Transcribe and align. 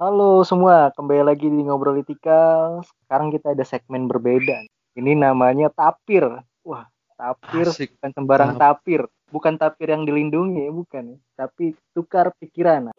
Halo 0.00 0.40
semua, 0.48 0.88
kembali 0.96 1.28
lagi 1.28 1.44
di 1.44 1.60
Ngobrol 1.60 2.00
Etika. 2.00 2.72
Sekarang 3.04 3.28
kita 3.28 3.52
ada 3.52 3.60
segmen 3.68 4.08
berbeda. 4.08 4.64
Ini 4.96 5.12
namanya 5.12 5.68
tapir. 5.68 6.24
Wah, 6.64 6.88
tapir 7.20 7.68
Asik. 7.68 8.00
bukan 8.00 8.10
sembarang 8.16 8.56
Tap- 8.56 8.80
tapir. 8.80 9.04
Bukan 9.28 9.60
tapir 9.60 9.92
yang 9.92 10.08
dilindungi, 10.08 10.72
bukan. 10.72 11.04
ya. 11.04 11.44
Tapi 11.44 11.76
tukar 11.92 12.32
pikiran. 12.40 12.96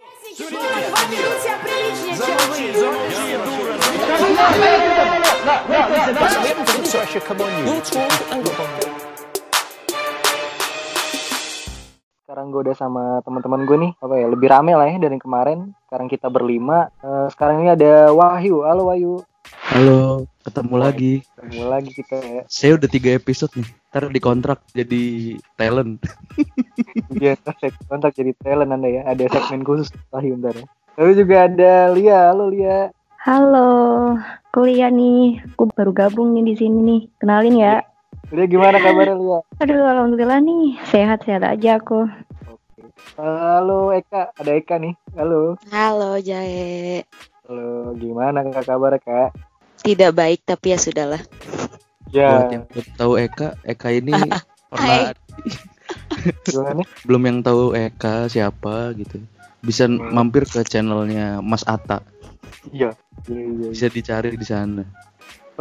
Sekarang 12.32 12.48
gue 12.48 12.64
udah 12.64 12.78
sama 12.80 13.04
teman-teman 13.28 13.68
gue 13.68 13.76
nih. 13.76 13.92
Apa 14.00 14.16
ya? 14.16 14.32
Lebih 14.32 14.48
rame 14.48 14.72
lah 14.72 14.88
ya 14.88 15.04
dari 15.04 15.20
kemarin. 15.20 15.76
Sekarang 15.84 16.08
kita 16.08 16.32
berlima. 16.32 16.88
Eh, 17.04 17.28
sekarang 17.36 17.60
ini 17.60 17.76
ada 17.76 18.16
Wahyu. 18.16 18.64
Halo 18.64 18.88
Wahyu. 18.88 19.20
Halo, 19.68 20.32
ketemu 20.40 20.76
lagi. 20.80 21.14
Ketemu 21.28 21.64
lagi 21.68 21.92
kita 21.92 22.24
ya. 22.24 22.48
Saya 22.48 22.80
udah 22.80 22.88
tiga 22.88 23.20
episode 23.20 23.52
nih. 23.60 23.68
Ntar 23.92 24.16
dikontrak 24.16 24.64
jadi 24.72 25.04
talent. 25.60 26.00
Dia 27.20 27.36
saya 27.36 27.76
kontak 27.92 28.16
jadi 28.16 28.32
talent 28.40 28.80
anda 28.80 28.88
ya. 28.88 29.04
Ada 29.12 29.28
segmen 29.28 29.68
khusus 29.68 29.92
Wahyu 30.16 30.40
ntar 30.40 30.56
ya. 30.56 30.64
Lalu 31.04 31.12
juga 31.28 31.52
ada 31.52 31.92
Lia. 31.92 32.32
Halo 32.32 32.48
Lia. 32.48 32.96
Halo, 33.28 33.70
kuliah 34.56 34.88
nih. 34.88 35.44
Aku 35.52 35.68
baru 35.76 35.92
gabung 35.92 36.32
nih 36.32 36.48
di 36.48 36.56
sini 36.56 36.80
nih. 36.80 37.02
Kenalin 37.20 37.60
ya. 37.60 37.91
Lia 38.32 38.46
gimana 38.48 38.78
kabarnya 38.80 39.16
Lia? 39.16 39.40
Aduh, 39.60 39.84
alhamdulillah 39.84 40.40
nih. 40.40 40.80
Sehat-sehat 40.88 41.44
aja 41.44 41.80
aku. 41.80 42.08
Oke. 42.48 42.82
Halo 43.20 43.92
Eka, 43.92 44.32
ada 44.36 44.52
Eka 44.56 44.76
nih. 44.80 44.96
Halo. 45.16 45.60
Halo 45.68 46.16
Jae. 46.20 47.04
Halo, 47.44 47.92
gimana 47.96 48.44
kak 48.48 48.64
kabar 48.64 48.96
kak? 48.98 49.36
Tidak 49.84 50.12
baik 50.14 50.46
tapi 50.46 50.72
ya 50.72 50.78
sudahlah. 50.80 51.22
Buat 52.08 52.12
Ya, 52.12 52.44
yang 52.52 52.64
belum 52.68 52.88
tahu 52.96 53.14
Eka, 53.18 53.48
Eka 53.64 53.90
ini 53.92 54.14
pernah 54.72 55.12
gimana? 56.48 56.82
belum 57.04 57.22
yang 57.24 57.40
tahu 57.40 57.72
Eka 57.72 58.28
siapa 58.28 58.92
gitu. 58.96 59.20
Bisa 59.62 59.86
Hmm. 59.86 60.12
mampir 60.12 60.44
ke 60.44 60.64
channelnya 60.64 61.40
Mas 61.40 61.64
Ata. 61.64 62.02
Iya. 62.72 62.96
Iya, 63.28 63.38
iya, 63.38 63.52
iya. 63.54 63.68
Bisa 63.70 63.88
dicari 63.88 64.34
di 64.34 64.48
sana. 64.48 64.84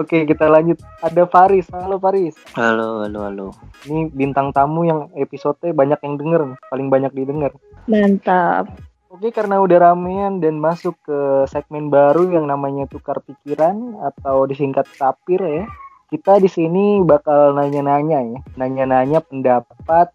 Oke, 0.01 0.25
kita 0.25 0.49
lanjut. 0.49 0.81
Ada 1.05 1.29
Faris. 1.29 1.69
Halo 1.69 2.01
Faris. 2.01 2.33
Halo, 2.57 3.05
halo, 3.05 3.21
halo. 3.29 3.47
Ini 3.85 4.09
bintang 4.09 4.49
tamu 4.49 4.89
yang 4.89 5.13
episode 5.13 5.61
banyak 5.61 6.01
yang 6.01 6.17
denger, 6.17 6.57
paling 6.73 6.89
banyak 6.89 7.13
didengar. 7.13 7.53
Mantap. 7.85 8.73
Oke, 9.13 9.29
karena 9.29 9.61
udah 9.61 9.93
ramean 9.93 10.41
dan 10.41 10.57
masuk 10.57 10.97
ke 11.05 11.45
segmen 11.53 11.93
baru 11.93 12.33
yang 12.33 12.49
namanya 12.49 12.89
tukar 12.89 13.21
pikiran 13.21 14.01
atau 14.01 14.49
disingkat 14.49 14.89
tapir 14.97 15.45
ya. 15.45 15.69
Kita 16.09 16.41
di 16.41 16.49
sini 16.49 17.05
bakal 17.05 17.53
nanya-nanya 17.61 18.25
ya, 18.25 18.39
nanya-nanya 18.57 19.21
pendapat 19.21 20.09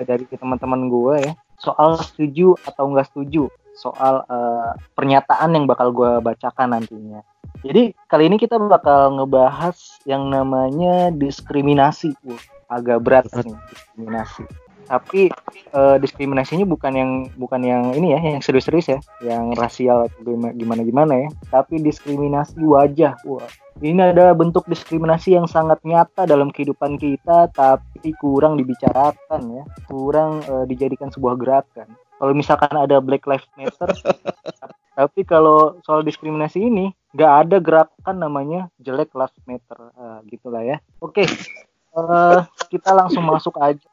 dari 0.00 0.24
teman-teman 0.32 0.88
gue 0.88 1.14
ya 1.28 1.32
soal 1.56 1.96
setuju 2.00 2.56
atau 2.68 2.84
enggak 2.88 3.08
setuju 3.12 3.48
soal 3.76 4.24
eh, 4.24 4.72
pernyataan 4.96 5.52
yang 5.52 5.68
bakal 5.68 5.92
gue 5.92 6.24
bacakan 6.24 6.72
nantinya. 6.72 7.20
Jadi 7.64 7.96
kali 8.10 8.28
ini 8.28 8.36
kita 8.36 8.58
bakal 8.58 9.16
ngebahas 9.16 9.76
yang 10.04 10.28
namanya 10.28 11.14
diskriminasi. 11.14 12.12
Wah, 12.26 12.42
agak 12.70 12.98
berat 13.02 13.26
nih 13.32 13.56
diskriminasi. 13.70 14.44
Tapi 14.86 15.34
eh, 15.74 15.96
diskriminasinya 15.98 16.62
bukan 16.62 16.92
yang 16.94 17.10
bukan 17.34 17.58
yang 17.66 17.90
ini 17.98 18.14
ya, 18.14 18.20
yang 18.22 18.42
serius-serius 18.42 18.86
ya, 18.86 18.98
yang 19.18 19.50
rasial 19.58 20.06
atau 20.06 20.22
gimana 20.54 20.82
gimana 20.86 21.26
ya, 21.26 21.28
tapi 21.50 21.82
diskriminasi 21.82 22.62
wajah. 22.62 23.18
Wah, 23.26 23.50
ini 23.82 23.98
ada 23.98 24.30
bentuk 24.30 24.62
diskriminasi 24.70 25.34
yang 25.34 25.50
sangat 25.50 25.82
nyata 25.82 26.22
dalam 26.22 26.54
kehidupan 26.54 27.02
kita, 27.02 27.50
tapi 27.50 28.14
kurang 28.22 28.54
dibicarakan 28.62 29.42
ya, 29.58 29.64
kurang 29.90 30.46
eh, 30.46 30.64
dijadikan 30.70 31.10
sebuah 31.10 31.34
gerakan. 31.34 31.90
Kalau 32.16 32.32
misalkan 32.32 32.72
ada 32.78 33.02
Black 33.02 33.26
Lives 33.26 33.44
Matter, 33.58 33.90
tapi 34.98 35.20
kalau 35.26 35.76
soal 35.82 36.06
diskriminasi 36.06 36.62
ini 36.62 36.94
nggak 37.14 37.32
ada 37.46 37.56
gerakan 37.62 38.16
namanya 38.16 38.60
jelek 38.80 39.14
lives 39.14 39.36
matter 39.46 39.92
Eh, 39.96 40.18
gitulah 40.30 40.62
ya. 40.62 40.82
Oke 40.98 41.26
Eh, 41.96 42.40
kita 42.68 42.92
langsung 42.92 43.24
masuk 43.24 43.56
aja. 43.56 43.88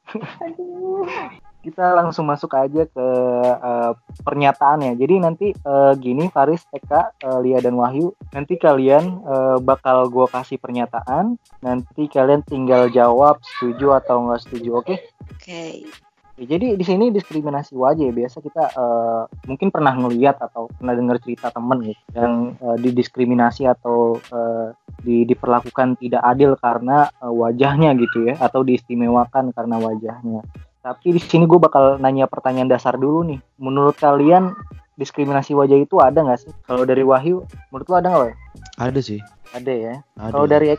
Kita 1.64 1.96
langsung 1.96 2.28
masuk 2.28 2.52
aja 2.52 2.84
ke 2.84 3.08
eh, 3.48 3.92
pernyataannya. 4.20 5.00
Jadi 5.00 5.16
nanti 5.24 5.48
eh, 5.56 5.94
gini 5.96 6.28
Faris 6.28 6.68
Eka 6.76 7.16
eh, 7.24 7.40
Lia 7.40 7.64
dan 7.64 7.80
Wahyu 7.80 8.12
nanti 8.36 8.60
kalian 8.60 9.24
eh, 9.24 9.58
bakal 9.64 10.12
gua 10.12 10.28
kasih 10.28 10.60
pernyataan. 10.60 11.40
Nanti 11.64 12.12
kalian 12.12 12.44
tinggal 12.44 12.92
jawab 12.92 13.40
setuju 13.40 13.96
atau 14.04 14.28
enggak 14.28 14.44
setuju 14.44 14.84
oke? 14.84 14.96
Oke. 15.32 15.88
Ya, 16.34 16.58
jadi 16.58 16.74
di 16.74 16.82
sini 16.82 17.14
diskriminasi 17.14 17.78
wajah 17.78 18.10
ya. 18.10 18.14
biasa 18.14 18.42
kita 18.42 18.64
eh, 18.74 19.24
mungkin 19.46 19.70
pernah 19.70 19.94
ngeliat 19.94 20.42
atau 20.42 20.66
pernah 20.66 20.98
dengar 20.98 21.22
cerita 21.22 21.54
temen 21.54 21.86
gitu 21.86 22.02
yang 22.18 22.58
eh, 22.58 22.78
didiskriminasi 22.82 23.70
atau 23.70 24.18
eh, 24.18 24.74
di, 25.06 25.30
diperlakukan 25.30 26.02
tidak 26.02 26.26
adil 26.26 26.58
karena 26.58 27.06
eh, 27.22 27.30
wajahnya 27.30 27.94
gitu 28.02 28.34
ya 28.34 28.42
atau 28.42 28.66
diistimewakan 28.66 29.54
karena 29.54 29.78
wajahnya. 29.78 30.42
Tapi 30.82 31.16
di 31.16 31.22
sini 31.22 31.46
gue 31.46 31.62
bakal 31.62 32.02
nanya 32.02 32.26
pertanyaan 32.26 32.68
dasar 32.68 32.98
dulu 32.98 33.22
nih. 33.30 33.40
Menurut 33.62 33.94
kalian 34.02 34.58
diskriminasi 34.98 35.54
wajah 35.54 35.78
itu 35.78 36.02
ada 36.02 36.18
nggak 36.18 36.50
sih? 36.50 36.52
Kalau 36.66 36.82
dari 36.82 37.06
Wahyu, 37.06 37.46
menurut 37.70 37.88
lo 37.88 37.96
ada 38.02 38.10
nggak? 38.10 38.36
Ada 38.82 39.00
sih. 39.06 39.22
Ada 39.54 39.74
ya. 39.74 39.96
Kalau 40.18 40.50
dari 40.50 40.74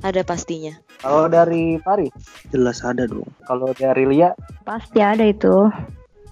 Ada 0.00 0.22
pastinya. 0.22 0.72
kalau 0.98 1.26
dari 1.26 1.76
Faris, 1.80 2.12
Jelas 2.48 2.80
ada 2.80 3.04
dong. 3.04 3.28
kalau 3.44 3.72
dari 3.72 4.04
Lia, 4.04 4.32
Pasti 4.62 4.98
ada 4.98 5.22
itu. 5.22 5.68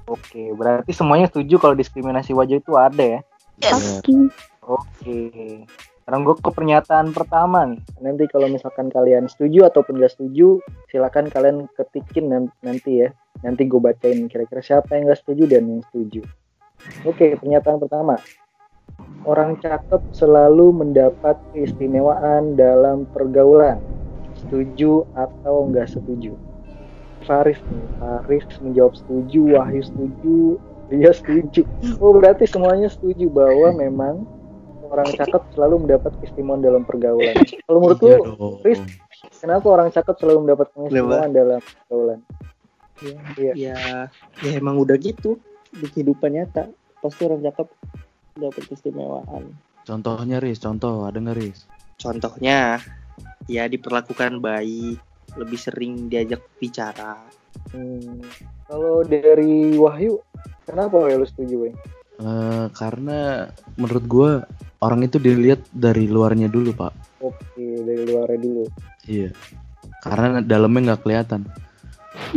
oke. 0.05 0.43
Berarti 0.55 0.91
semuanya 0.91 1.29
setuju 1.29 1.57
kalau 1.59 1.75
diskriminasi 1.75 2.33
wajah 2.33 2.57
itu 2.57 2.73
ada 2.75 3.05
ya? 3.05 3.21
Yes. 3.59 3.73
Pasti. 3.73 4.15
Oke. 4.63 5.21
Sekarang 6.01 6.25
gue 6.25 6.37
ke 6.37 6.49
pernyataan 6.49 7.13
pertama 7.13 7.69
nih. 7.69 7.81
Nanti 8.01 8.25
kalau 8.27 8.49
misalkan 8.49 8.89
kalian 8.89 9.29
setuju 9.29 9.69
ataupun 9.69 10.01
gak 10.01 10.17
setuju, 10.17 10.57
silakan 10.89 11.29
kalian 11.29 11.69
ketikin 11.75 12.33
nan- 12.33 12.55
nanti 12.61 13.05
ya. 13.05 13.13
Nanti 13.41 13.69
gue 13.69 13.77
bacain 13.77 14.25
kira-kira 14.25 14.65
siapa 14.65 14.97
yang 14.97 15.07
gak 15.07 15.21
setuju 15.21 15.45
dan 15.47 15.69
yang 15.69 15.83
setuju. 15.85 16.25
Oke, 17.05 17.37
pernyataan 17.37 17.77
pertama. 17.77 18.17
Orang 19.29 19.61
cakep 19.61 20.01
selalu 20.17 20.73
mendapat 20.73 21.37
keistimewaan 21.53 22.57
dalam 22.57 23.05
pergaulan. 23.13 23.77
Setuju 24.41 25.05
atau 25.13 25.69
enggak 25.69 25.93
setuju? 25.93 26.33
Faris 27.27 27.61
nih. 27.69 27.87
Faris 28.01 28.47
menjawab 28.65 28.95
setuju, 28.97 29.59
Wahyu 29.59 29.83
setuju, 29.85 30.39
dia 30.89 31.13
setuju. 31.13 31.67
Oh 32.01 32.17
berarti 32.17 32.49
semuanya 32.49 32.89
setuju 32.89 33.29
bahwa 33.29 33.75
memang 33.77 34.25
orang 34.89 35.13
cakep 35.13 35.43
selalu 35.53 35.85
mendapat 35.85 36.17
keistimewaan 36.23 36.65
dalam 36.65 36.83
pergaulan. 36.89 37.37
Kalau 37.69 37.79
menurut 37.85 38.01
Iya 38.01 38.17
lu. 38.25 38.57
Riz, 38.65 38.81
kenapa 39.45 39.67
orang 39.69 39.93
cakep 39.93 40.17
selalu 40.17 40.49
mendapat 40.49 40.67
keistimewaan 40.73 41.31
dalam 41.37 41.61
pergaulan? 41.61 42.21
Iya. 43.37 43.53
Ya, 43.53 43.77
ya 44.41 44.53
emang 44.57 44.81
udah 44.81 44.97
gitu 44.97 45.37
di 45.77 45.87
kehidupan 45.93 46.33
nyata. 46.33 46.73
Pasti 47.05 47.29
orang 47.29 47.45
cakep 47.45 47.69
dapat 48.39 48.63
keistimewaan. 48.71 49.53
Contohnya 49.83 50.39
Riz, 50.39 50.63
contoh 50.63 51.05
ada 51.05 51.19
nggak 51.19 51.37
Riz? 51.37 51.67
Contohnya, 51.99 52.79
ya 53.51 53.67
diperlakukan 53.67 54.39
baik, 54.39 55.01
lebih 55.35 55.59
sering 55.59 56.07
diajak 56.07 56.45
bicara. 56.63 57.19
Hmm. 57.75 58.23
Kalau 58.69 59.03
dari 59.03 59.75
Wahyu, 59.75 60.23
kenapa 60.69 61.11
ya 61.11 61.19
lu 61.19 61.27
setuju? 61.27 61.73
Eh, 62.19 62.67
karena 62.75 63.51
menurut 63.79 64.05
gua 64.11 64.31
orang 64.83 65.07
itu 65.07 65.23
dilihat 65.23 65.63
dari 65.71 66.07
luarnya 66.11 66.51
dulu 66.51 66.75
pak. 66.75 66.93
Oke, 67.23 67.67
dari 67.83 68.05
luarnya 68.07 68.39
dulu. 68.39 68.65
Iya. 69.07 69.31
Karena 70.03 70.43
dalamnya 70.43 70.95
nggak 70.95 71.03
kelihatan. 71.03 71.47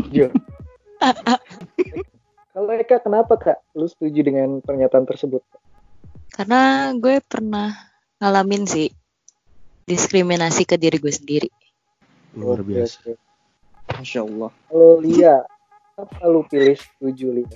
Iya. 0.09 0.29
Kalau 2.53 2.71
Eka, 2.75 2.99
kenapa 3.01 3.33
kak? 3.39 3.59
Lu 3.73 3.87
setuju 3.87 4.21
dengan 4.27 4.59
pernyataan 4.61 5.07
tersebut? 5.07 5.41
Karena 6.41 6.89
gue 6.97 7.21
pernah 7.21 7.69
ngalamin 8.17 8.65
sih 8.65 8.89
diskriminasi 9.85 10.65
ke 10.65 10.73
diri 10.73 10.97
gue 10.97 11.13
sendiri. 11.13 11.45
Luar 12.33 12.65
biasa. 12.65 13.13
Masya 13.93 14.25
Allah. 14.25 14.49
Kalau 14.49 14.97
Lia, 15.05 15.45
apa 16.01 16.25
lu 16.25 16.41
pilih 16.49 16.73
setuju 16.73 17.29
Lia? 17.29 17.53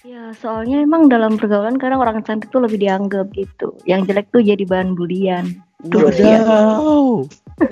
Ya, 0.00 0.32
soalnya 0.32 0.80
emang 0.80 1.12
dalam 1.12 1.36
pergaulan 1.36 1.76
kadang 1.76 2.00
orang 2.00 2.24
cantik 2.24 2.48
tuh 2.48 2.64
lebih 2.64 2.80
dianggap 2.80 3.36
gitu. 3.36 3.76
Yang 3.84 4.08
jelek 4.08 4.32
tuh 4.32 4.40
jadi 4.40 4.64
bahan 4.64 4.96
bulian. 4.96 5.52
Wadaw. 5.84 7.20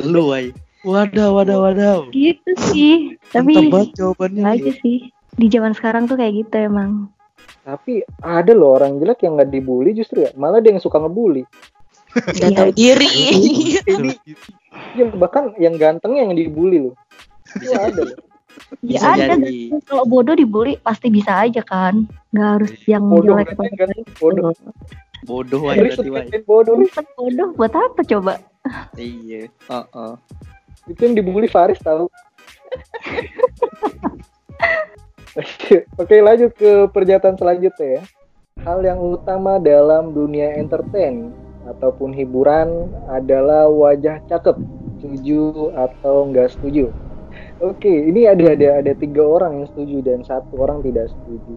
Lu, 0.04 0.22
Wai. 0.28 0.52
Wadah, 0.84 1.32
wadah, 1.32 1.56
wadah. 1.56 2.12
Gitu 2.12 2.52
sih. 2.68 3.16
Mantap 3.32 3.48
Tapi 3.48 3.52
banget 3.72 3.90
jawabannya. 3.96 4.44
aja 4.44 4.72
sih. 4.84 5.08
Di 5.40 5.48
zaman 5.48 5.72
sekarang 5.72 6.04
tuh 6.04 6.20
kayak 6.20 6.36
gitu 6.44 6.68
emang. 6.68 7.13
Tapi 7.64 8.04
ada 8.20 8.52
loh 8.52 8.76
orang 8.76 9.00
jelek 9.00 9.24
yang 9.24 9.40
nggak 9.40 9.48
dibully 9.48 9.96
justru 9.96 10.28
ya, 10.28 10.30
malah 10.36 10.60
dia 10.60 10.76
yang 10.76 10.84
suka 10.84 11.00
ngebully. 11.00 11.48
Gak 12.38 12.54
tahu 12.54 12.70
diri. 12.78 13.10
Ini 13.90 14.14
ya, 14.94 15.10
bahkan 15.18 15.50
yang 15.58 15.74
gantengnya 15.74 16.30
yang 16.30 16.38
dibully 16.38 16.86
loh. 16.86 16.94
Itu 17.58 17.74
ada 17.74 18.06
loh. 18.06 18.18
Ya 18.86 19.02
Bisa 19.02 19.06
ada. 19.18 19.34
jadi. 19.34 19.82
Kalau 19.82 20.06
bodoh 20.06 20.38
dibully 20.38 20.78
pasti 20.78 21.10
bisa 21.10 21.42
aja 21.42 21.58
kan. 21.66 22.06
Nggak 22.30 22.48
harus 22.60 22.70
yang 22.86 23.02
Bodoh 23.10 23.34
jelek 23.34 23.58
kan, 23.58 23.66
kan 23.74 23.90
bodoh. 24.22 24.54
Bodoh 25.26 25.60
aja 25.72 26.04
berarti 26.04 26.38
bodoh 26.44 26.76
bodoh 27.18 27.48
buat 27.58 27.74
apa 27.74 28.06
coba? 28.06 28.38
Iya. 28.94 29.50
Heeh. 29.50 30.12
Itu 30.86 31.00
yang 31.02 31.18
dibully 31.18 31.50
Faris 31.50 31.82
tahu. 31.82 32.06
Oke, 35.34 35.82
Oke, 35.98 36.16
lanjut 36.22 36.54
ke 36.54 36.86
pernyataan 36.94 37.34
selanjutnya 37.34 37.98
ya. 37.98 38.02
Hal 38.62 38.86
yang 38.86 39.02
utama 39.02 39.58
dalam 39.58 40.14
dunia 40.14 40.54
entertain 40.54 41.34
ataupun 41.66 42.14
hiburan 42.14 42.86
adalah 43.10 43.66
wajah 43.66 44.22
cakep. 44.30 44.54
Setuju 45.02 45.74
atau 45.74 46.30
enggak 46.30 46.54
setuju? 46.54 46.94
Oke, 47.58 47.90
ini 47.90 48.30
ada 48.30 48.54
ada 48.54 48.78
ada 48.78 48.92
tiga 48.94 49.26
orang 49.26 49.58
yang 49.58 49.66
setuju 49.74 49.96
dan 50.06 50.22
satu 50.22 50.54
orang 50.54 50.86
tidak 50.86 51.10
setuju. 51.10 51.54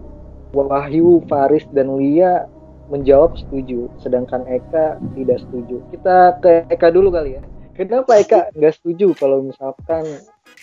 Wahyu, 0.50 1.22
Faris, 1.30 1.62
dan 1.70 1.94
Lia 2.02 2.50
menjawab 2.90 3.38
setuju, 3.38 3.86
sedangkan 4.02 4.42
Eka 4.50 4.98
tidak 5.14 5.38
setuju. 5.44 5.86
Kita 5.94 6.34
ke 6.42 6.66
Eka 6.66 6.90
dulu 6.90 7.14
kali 7.14 7.38
ya. 7.38 7.42
Kenapa 7.78 8.18
Eka 8.18 8.50
nggak 8.58 8.74
setuju 8.74 9.14
kalau 9.14 9.46
misalkan 9.46 10.02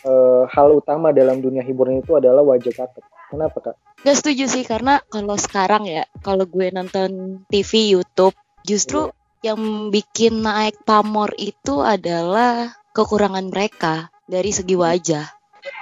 eh, 0.03 0.43
hal 0.51 0.67
utama 0.75 1.15
dalam 1.15 1.39
dunia 1.39 1.63
hiburan 1.63 2.03
itu 2.03 2.19
adalah 2.19 2.43
wajah 2.43 2.75
cakep? 2.75 3.03
Kenapa 3.31 3.57
kak? 3.71 3.75
Gak 4.03 4.19
setuju 4.19 4.45
sih 4.51 4.67
karena 4.67 4.99
kalau 5.07 5.39
sekarang 5.39 5.87
ya, 5.87 6.03
kalau 6.21 6.43
gue 6.45 6.69
nonton 6.69 7.41
TV, 7.49 7.97
YouTube, 7.97 8.35
justru 8.67 9.09
yang 9.41 9.89
bikin 9.89 10.43
naik 10.43 10.77
pamor 10.83 11.31
itu 11.39 11.81
adalah 11.81 12.75
kekurangan 12.91 13.47
mereka 13.49 14.13
dari 14.27 14.51
segi 14.53 14.75
wajah. 14.77 15.25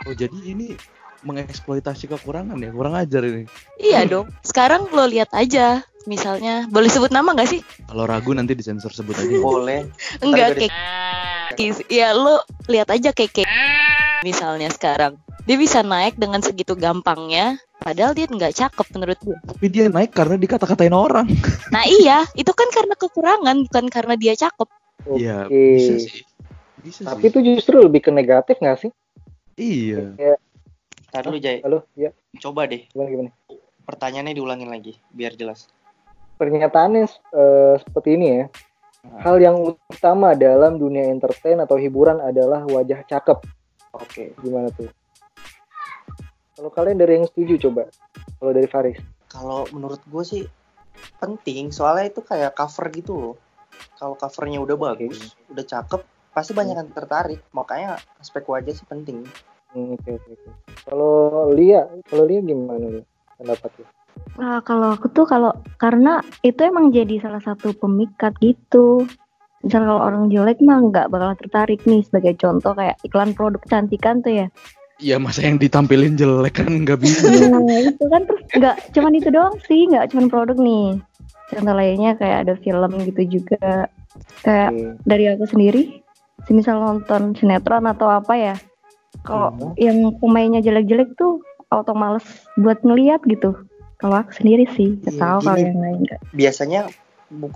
Oh 0.07 0.15
jadi 0.15 0.37
ini 0.39 0.77
mengeksploitasi 1.25 2.13
kekurangan 2.15 2.61
ya, 2.61 2.71
kurang 2.71 2.95
ajar 2.95 3.27
ini. 3.27 3.43
Iya 3.81 4.07
dong. 4.07 4.31
Sekarang 4.45 4.87
lo 4.93 5.03
lihat 5.03 5.31
aja, 5.35 5.83
misalnya, 6.07 6.67
boleh 6.71 6.87
sebut 6.87 7.11
nama 7.11 7.31
nggak 7.35 7.49
sih? 7.49 7.61
Kalau 7.87 8.07
ragu 8.07 8.31
nanti 8.35 8.55
disensor 8.55 8.91
sebut 8.91 9.15
aja. 9.19 9.35
Boleh. 9.39 9.87
Enggak 10.23 10.59
Ntar 10.59 11.22
kayak 11.55 11.85
Ya 11.87 12.11
lo 12.13 12.41
lihat 12.67 12.89
aja 12.89 13.09
kayak 13.13 13.47
misalnya 14.23 14.71
sekarang. 14.71 15.19
Dia 15.43 15.59
bisa 15.59 15.83
naik 15.83 16.15
dengan 16.15 16.39
segitu 16.39 16.71
gampangnya, 16.71 17.59
padahal 17.83 18.15
dia 18.15 18.31
nggak 18.31 18.55
cakep 18.55 18.87
menurut 18.95 19.19
gue. 19.19 19.37
Tapi 19.43 19.65
dia 19.67 19.91
naik 19.91 20.15
karena 20.15 20.39
dikata-katain 20.39 20.95
orang. 20.95 21.27
Nah 21.67 21.83
iya, 21.83 22.23
itu 22.39 22.47
kan 22.55 22.71
karena 22.71 22.95
kekurangan, 22.95 23.67
bukan 23.67 23.85
karena 23.91 24.15
dia 24.15 24.39
cakep. 24.39 24.69
Iya, 25.19 25.51
Oke. 25.51 25.59
bisa 25.75 25.93
sih. 25.99 26.23
Bisa 26.79 27.01
Tapi 27.03 27.27
sih. 27.27 27.31
itu 27.35 27.39
justru 27.43 27.75
lebih 27.83 28.07
ke 28.07 28.11
negatif 28.15 28.55
nggak 28.63 28.87
sih? 28.87 28.91
Iya. 29.59 30.15
Ntar 31.11 31.27
dulu 31.27 31.37
Jay. 31.43 31.59
Halo, 31.59 31.83
ya 31.99 32.15
Coba 32.39 32.63
deh. 32.65 32.87
gimana 32.95 33.09
gimana? 33.11 33.29
Pertanyaannya 33.83 34.33
diulangin 34.39 34.71
lagi 34.71 34.95
biar 35.11 35.35
jelas. 35.35 35.67
Pernyataannya 36.39 37.03
eh, 37.35 37.75
seperti 37.83 38.09
ini 38.15 38.27
ya. 38.31 38.45
Hal 39.03 39.35
yang 39.43 39.59
utama 39.91 40.31
dalam 40.31 40.79
dunia 40.79 41.11
entertain 41.11 41.59
atau 41.59 41.75
hiburan 41.75 42.23
adalah 42.23 42.63
wajah 42.63 43.03
cakep. 43.03 43.39
Oke, 43.91 44.31
gimana 44.39 44.71
tuh? 44.71 44.87
Kalau 46.55 46.71
kalian 46.71 46.95
dari 46.95 47.19
yang 47.19 47.27
setuju 47.27 47.67
coba. 47.67 47.91
Kalau 48.39 48.51
dari 48.55 48.67
Faris. 48.71 48.99
Kalau 49.27 49.67
menurut 49.75 49.99
gue 50.07 50.23
sih 50.23 50.43
penting 51.19 51.73
soalnya 51.75 52.15
itu 52.15 52.23
kayak 52.23 52.55
cover 52.55 52.87
gitu 52.95 53.13
loh. 53.15 53.35
Kalau 53.99 54.15
covernya 54.15 54.63
udah 54.63 54.77
bagus, 54.79 55.35
udah 55.51 55.65
cakep, 55.65 56.01
pasti 56.31 56.51
banyak 56.55 56.75
yang 56.79 56.91
tertarik. 56.95 57.43
Makanya 57.51 57.99
aspek 58.23 58.47
wajah 58.47 58.71
sih 58.71 58.87
penting. 58.87 59.27
Hmm, 59.73 59.97
Oke 59.99 60.15
oke 60.15 60.29
oke. 60.31 60.49
Kalau 60.85 61.49
Lia, 61.51 61.89
kalau 62.07 62.23
Lia 62.23 62.39
gimana 62.39 63.01
nih 63.01 63.05
pendapatnya? 63.35 63.87
Nah, 64.33 64.65
kalau 64.65 64.97
aku 64.97 65.13
tuh 65.13 65.29
kalau 65.29 65.53
karena 65.77 66.25
itu 66.41 66.57
emang 66.65 66.89
jadi 66.89 67.21
salah 67.21 67.41
satu 67.41 67.73
pemikat 67.77 68.33
gitu. 68.41 69.05
Misal 69.61 69.85
kalau 69.85 70.01
orang 70.01 70.27
jelek 70.33 70.59
mah 70.59 70.81
nggak 70.81 71.07
bakal 71.13 71.37
tertarik 71.39 71.79
nih 71.85 72.03
sebagai 72.03 72.35
contoh 72.41 72.73
kayak 72.75 72.97
iklan 73.05 73.31
produk 73.31 73.61
kecantikan 73.61 74.19
tuh 74.25 74.33
ya. 74.43 74.47
Iya 75.01 75.17
masa 75.21 75.45
yang 75.45 75.57
ditampilin 75.61 76.17
jelek 76.17 76.63
kan 76.63 76.69
nggak 76.83 76.99
bisa. 76.99 77.29
Nah 77.29 77.79
itu 77.81 78.05
kan 78.09 78.21
terus 78.27 78.43
nggak 78.57 78.75
cuman 78.93 79.13
itu 79.15 79.29
doang 79.29 79.55
sih, 79.69 79.81
nggak 79.87 80.11
cuman 80.11 80.27
produk 80.27 80.57
nih. 80.57 80.87
Contoh 81.53 81.75
lainnya 81.77 82.11
kayak 82.17 82.37
ada 82.49 82.53
film 82.59 82.91
gitu 83.05 83.21
juga. 83.39 83.87
Kayak 84.41 84.69
Oke. 84.73 84.85
dari 85.07 85.25
aku 85.31 85.45
sendiri, 85.47 86.03
semisal 86.45 86.81
nonton 86.81 87.33
sinetron 87.39 87.87
atau 87.87 88.11
apa 88.11 88.33
ya, 88.35 88.55
kalau 89.23 89.53
Hmm. 89.55 89.73
yang 89.79 89.97
pemainnya 90.19 90.59
jelek-jelek 90.59 91.15
tuh 91.15 91.39
auto 91.71 91.95
males 91.95 92.25
buat 92.59 92.83
ngeliat 92.83 93.23
gitu. 93.25 93.55
Kalau 94.03 94.19
aku 94.19 94.35
sendiri 94.35 94.67
sih, 94.75 94.99
nggak 94.99 95.15
Iya, 95.15 95.21
tahu 95.23 95.39
kalau 95.47 95.59
yang 95.63 95.79
lain 95.79 95.97
nggak. 96.03 96.19
Biasanya 96.35 96.81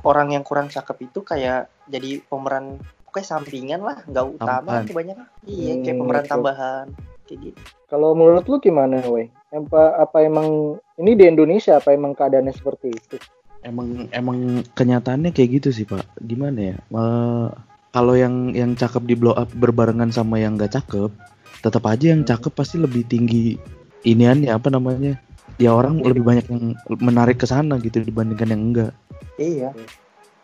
orang 0.08 0.28
yang 0.32 0.44
kurang 0.48 0.72
cakep 0.72 1.12
itu 1.12 1.20
kayak 1.28 1.68
jadi 1.92 2.24
pemeran 2.24 2.80
pokoknya 3.04 3.28
sampingan 3.28 3.82
lah, 3.84 4.00
nggak 4.08 4.26
utama 4.40 4.88
kebanyakan. 4.88 5.28
Iya, 5.44 5.74
kayak 5.84 5.92
Hmm, 5.92 6.02
pemeran 6.08 6.24
oke. 6.24 6.32
tambahan. 6.32 6.86
Kayak 7.28 7.40
gitu. 7.52 7.60
Kalau 7.92 8.16
menurut 8.16 8.48
lu 8.48 8.64
gimana, 8.64 9.04
Wei? 9.12 9.28
Apa, 9.52 10.00
apa 10.08 10.24
emang 10.24 10.80
ini 10.96 11.20
di 11.20 11.28
Indonesia 11.28 11.84
apa 11.84 11.92
emang 11.92 12.16
keadaannya 12.16 12.56
seperti 12.56 12.96
itu? 12.96 13.20
Emang 13.60 14.08
emang 14.16 14.64
kenyataannya 14.72 15.36
kayak 15.36 15.60
gitu 15.60 15.70
sih 15.76 15.84
pak. 15.84 16.08
Gimana 16.24 16.60
ya? 16.72 16.76
Eh, 16.80 17.48
kalau 17.92 18.16
yang 18.16 18.56
yang 18.56 18.72
cakep 18.72 19.04
di 19.04 19.20
blow 19.20 19.36
up 19.36 19.52
berbarengan 19.52 20.16
sama 20.16 20.40
yang 20.40 20.56
gak 20.56 20.80
cakep, 20.80 21.12
tetap 21.60 21.84
aja 21.92 22.16
yang 22.16 22.24
cakep 22.24 22.56
pasti 22.56 22.80
lebih 22.80 23.04
tinggi 23.04 23.60
iniannya 24.08 24.48
apa 24.48 24.72
namanya? 24.72 25.20
Ya 25.58 25.74
orang 25.74 25.98
lebih 26.06 26.22
banyak 26.22 26.46
yang 26.54 26.78
menarik 27.02 27.42
ke 27.42 27.50
sana 27.50 27.82
gitu 27.82 28.06
dibandingkan 28.06 28.54
yang 28.54 28.62
enggak. 28.74 28.92
Iya. 29.42 29.74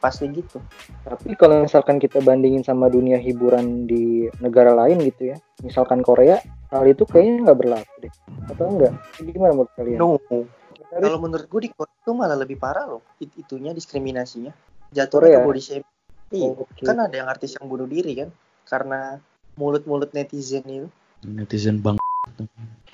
Pasti 0.01 0.25
gitu. 0.33 0.57
Tapi 1.05 1.37
kalau 1.37 1.63
misalkan 1.63 2.01
kita 2.01 2.17
bandingin 2.19 2.65
sama 2.65 2.89
dunia 2.89 3.21
hiburan 3.21 3.85
di 3.85 4.27
negara 4.41 4.73
lain 4.73 5.05
gitu 5.05 5.31
ya, 5.31 5.37
misalkan 5.61 6.01
Korea, 6.01 6.41
hal 6.73 6.83
itu 6.89 7.05
kayaknya 7.05 7.45
nggak 7.45 7.59
berlaku 7.61 7.93
deh. 8.01 8.13
Atau 8.49 8.65
enggak? 8.73 8.93
Gimana 9.21 9.53
menurut 9.53 9.71
kalian? 9.77 9.97
No. 10.01 10.17
Kalau 10.93 11.19
menurut 11.21 11.45
gue 11.49 11.61
di 11.65 11.71
Korea 11.73 11.93
itu 11.93 12.11
malah 12.13 12.37
lebih 12.37 12.57
parah 12.57 12.85
loh. 12.89 13.01
It- 13.21 13.37
itunya 13.37 13.73
diskriminasinya. 13.73 14.53
Jatuhnya 14.93 15.29
Korea? 15.29 15.37
ke 15.41 15.47
body 15.49 15.61
shaming. 15.61 15.93
Iya. 16.33 16.49
Oke. 16.57 16.83
Kan 16.85 16.97
ada 16.97 17.15
yang 17.15 17.29
artis 17.29 17.53
yang 17.53 17.69
bunuh 17.69 17.85
diri 17.85 18.17
kan 18.17 18.29
karena 18.65 19.21
mulut-mulut 19.57 20.09
netizen 20.17 20.65
itu. 20.65 20.89
Netizen 21.21 21.81
bang. 21.81 21.97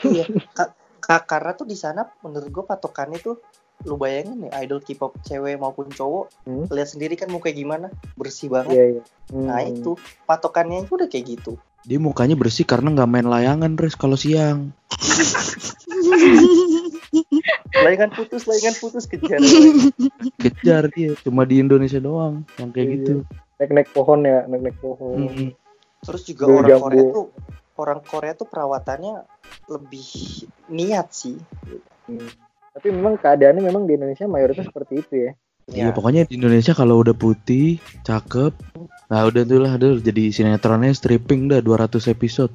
Iya. 0.03 0.27
Ka- 1.09 1.17
ka- 1.17 1.25
karena 1.25 1.51
tuh 1.53 1.65
di 1.65 1.73
sana 1.73 2.05
menurut 2.21 2.45
gue 2.47 2.63
patokannya 2.63 3.17
tuh 3.17 3.41
lu 3.81 3.95
bayangin 3.95 4.45
nih 4.45 4.51
idol 4.61 4.77
K-pop 4.77 5.17
cewek 5.23 5.57
maupun 5.57 5.89
cowok 5.89 6.29
Hmm. 6.43 6.69
lihat 6.69 6.85
sendiri 6.85 7.15
kan 7.15 7.27
mukanya 7.27 7.55
gimana 7.55 7.87
bersih 8.13 8.45
banget. 8.47 8.75
Iya, 8.75 8.85
iya. 8.93 9.01
Hmm. 9.29 9.47
Nah 9.47 9.59
itu 9.63 9.97
patokannya 10.23 10.83
itu 10.83 10.93
udah 10.93 11.07
kayak 11.07 11.25
gitu. 11.27 11.57
Dia 11.81 11.97
mukanya 11.97 12.35
bersih 12.35 12.61
karena 12.61 12.93
nggak 12.93 13.09
main 13.09 13.25
layangan 13.25 13.73
res 13.73 13.95
kalau 13.95 14.13
siang. 14.13 14.75
Layangan 17.71 18.11
putus, 18.11 18.43
layangan 18.45 18.75
putus 18.77 19.07
kejar. 19.07 19.39
Kejar 20.37 20.83
dia. 20.91 21.15
Cuma 21.21 21.41
di 21.43 21.57
Indonesia 21.57 21.97
doang 21.97 22.43
yang 22.57 22.69
kayak 22.69 22.85
Iya. 22.85 22.95
gitu. 22.95 23.13
Naik-naik 23.57 23.89
pohon 23.89 24.19
ya, 24.21 24.43
naik-naik 24.45 24.77
pohon. 24.77 25.17
Mm-mm. 25.17 25.49
Terus 25.99 26.21
juga 26.23 26.43
Gue 26.45 26.55
orang 26.57 26.69
jago. 26.69 26.83
Korea 26.85 27.03
tuh 27.09 27.25
orang 27.79 28.03
Korea 28.03 28.35
tuh 28.35 28.51
perawatannya 28.51 29.23
lebih 29.71 30.07
niat 30.67 31.07
sih. 31.15 31.39
Hmm. 32.05 32.27
Tapi 32.75 32.87
memang 32.91 33.15
keadaannya 33.15 33.63
memang 33.63 33.87
di 33.87 33.95
Indonesia 33.95 34.27
mayoritas 34.27 34.67
seperti 34.67 34.93
itu 34.99 35.15
ya. 35.15 35.31
Iya 35.69 35.93
pokoknya 35.93 36.25
di 36.25 36.41
Indonesia 36.41 36.73
kalau 36.73 37.05
udah 37.05 37.13
putih, 37.13 37.77
cakep, 38.01 38.57
nah 39.05 39.21
udah 39.29 39.43
tuh 39.45 39.61
lah, 39.61 39.77
udah 39.77 40.01
jadi 40.01 40.33
sinetronnya 40.33 40.89
stripping 40.97 41.45
dah 41.45 41.61
200 41.61 42.09
episode. 42.09 42.49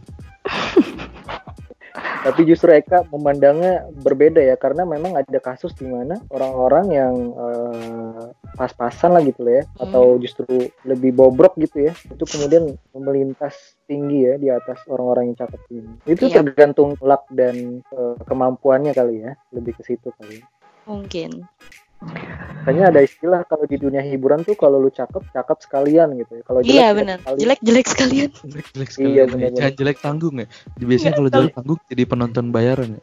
Tapi 2.25 2.40
justru 2.49 2.73
Eka 2.73 3.04
memandangnya 3.12 3.85
berbeda 4.00 4.40
ya 4.40 4.57
karena 4.57 4.88
memang 4.88 5.12
ada 5.12 5.38
kasus 5.38 5.76
di 5.76 5.85
mana 5.85 6.16
orang-orang 6.33 6.87
yang 6.88 7.14
eh, 7.37 8.25
pas-pasan 8.57 9.12
lah 9.12 9.21
gitu 9.21 9.45
ya 9.45 9.62
Hmm. 9.76 9.85
atau 9.85 10.04
justru 10.16 10.49
lebih 10.83 11.12
bobrok 11.12 11.52
gitu 11.61 11.85
ya 11.85 11.93
itu 12.09 12.25
kemudian 12.25 12.73
melintas 12.97 13.76
tinggi 13.85 14.25
ya 14.25 14.35
di 14.40 14.49
atas 14.49 14.81
orang-orang 14.88 15.31
yang 15.31 15.38
cakep 15.38 15.61
ini. 15.71 15.93
Itu 16.09 16.25
Iya. 16.26 16.40
tergantung 16.40 16.97
luck 16.99 17.28
dan 17.28 17.85
eh, 17.85 18.16
kemampuannya 18.25 18.97
kali 18.97 19.21
ya 19.21 19.37
lebih 19.52 19.76
ke 19.76 19.83
situ 19.85 20.09
kali. 20.16 20.40
ya. 20.40 20.45
Mungkin. 20.85 21.45
Kayaknya 22.64 22.84
ada 22.88 23.00
istilah 23.04 23.40
kalau 23.44 23.68
di 23.68 23.76
dunia 23.76 24.00
hiburan 24.00 24.40
tuh 24.40 24.56
kalau 24.56 24.80
lu 24.80 24.88
cakep 24.88 25.20
cakep 25.37 25.58
sekalian 25.68 26.16
gitu 26.16 26.40
ya. 26.40 26.42
Kalau 26.49 26.61
jelek 26.64 26.73
Iya 26.73 26.87
jelek 26.88 26.96
benar. 26.96 27.18
sekalian. 27.20 27.38
Jelek-jelek 27.44 27.87
sekalian. 27.92 28.30
Jelek 28.32 28.66
jelek 28.73 28.88
Iya, 28.88 28.88
sekali. 28.88 29.12
bener-bener. 29.28 29.58
Jangan 29.61 29.75
jelek 29.76 29.99
tanggung 30.00 30.34
ya. 30.40 30.46
Biasanya 30.80 31.12
kalau 31.12 31.30
jelek 31.30 31.52
tanggung 31.52 31.78
jadi 31.92 32.02
penonton 32.08 32.44
bayaran 32.49 32.88
ya. 32.96 33.02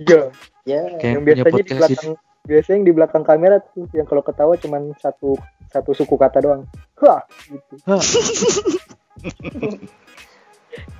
Iya. 0.00 0.20
ya 0.64 0.80
Kayak 0.96 1.12
yang 1.12 1.22
biasanya 1.24 1.52
di 1.60 1.74
belakang 1.76 2.08
biasanya 2.48 2.74
yang 2.80 2.86
di 2.88 2.94
belakang 2.96 3.24
kamera 3.28 3.56
tuh 3.60 3.84
yang 3.92 4.06
kalau 4.08 4.22
ketawa 4.24 4.56
cuman 4.56 4.82
satu 4.96 5.36
satu 5.68 5.90
suku 5.92 6.16
kata 6.16 6.40
doang. 6.40 6.62
Hah, 6.96 7.20
gitu. 7.44 7.74
Hah. 7.84 8.00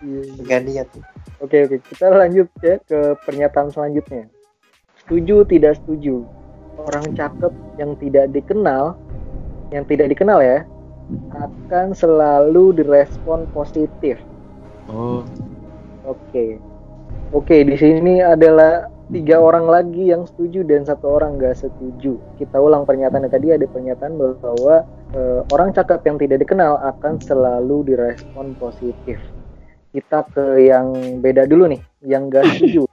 Iya, 0.04 0.20
iya. 0.28 0.42
nggak 0.42 0.60
niat 0.66 0.88
Oke 1.38 1.56
oke 1.64 1.76
kita 1.88 2.10
lanjut 2.10 2.50
ya 2.60 2.76
ke 2.84 3.16
pernyataan 3.24 3.70
selanjutnya. 3.72 4.26
Setuju 5.00 5.46
tidak 5.48 5.78
setuju? 5.80 6.26
Orang 6.78 7.10
cakep 7.18 7.52
yang 7.76 7.98
tidak 7.98 8.30
dikenal, 8.30 8.94
yang 9.74 9.84
tidak 9.84 10.14
dikenal 10.14 10.38
ya, 10.38 10.62
akan 11.34 11.92
selalu 11.92 12.78
direspon 12.78 13.50
positif. 13.50 14.20
Oh, 14.88 15.26
Oke, 16.08 16.56
oke 17.36 17.56
di 17.68 17.76
sini 17.76 18.24
adalah 18.24 18.88
tiga 19.12 19.36
orang 19.36 19.68
lagi 19.68 20.08
yang 20.08 20.24
setuju 20.24 20.64
dan 20.64 20.88
satu 20.88 21.20
orang 21.20 21.36
nggak 21.36 21.60
setuju. 21.60 22.16
Kita 22.40 22.56
ulang 22.56 22.88
pernyataannya 22.88 23.28
tadi 23.28 23.52
ada 23.52 23.68
pernyataan 23.68 24.16
bahwa 24.16 24.88
eh, 25.12 25.40
orang 25.52 25.76
cakep 25.76 26.00
yang 26.08 26.16
tidak 26.16 26.48
dikenal 26.48 26.80
akan 26.80 27.20
selalu 27.20 27.92
direspon 27.92 28.56
positif. 28.56 29.20
Kita 29.92 30.24
ke 30.32 30.64
yang 30.64 31.20
beda 31.20 31.44
dulu 31.44 31.76
nih, 31.76 31.80
yang 32.08 32.32
nggak 32.32 32.56
setuju. 32.56 32.87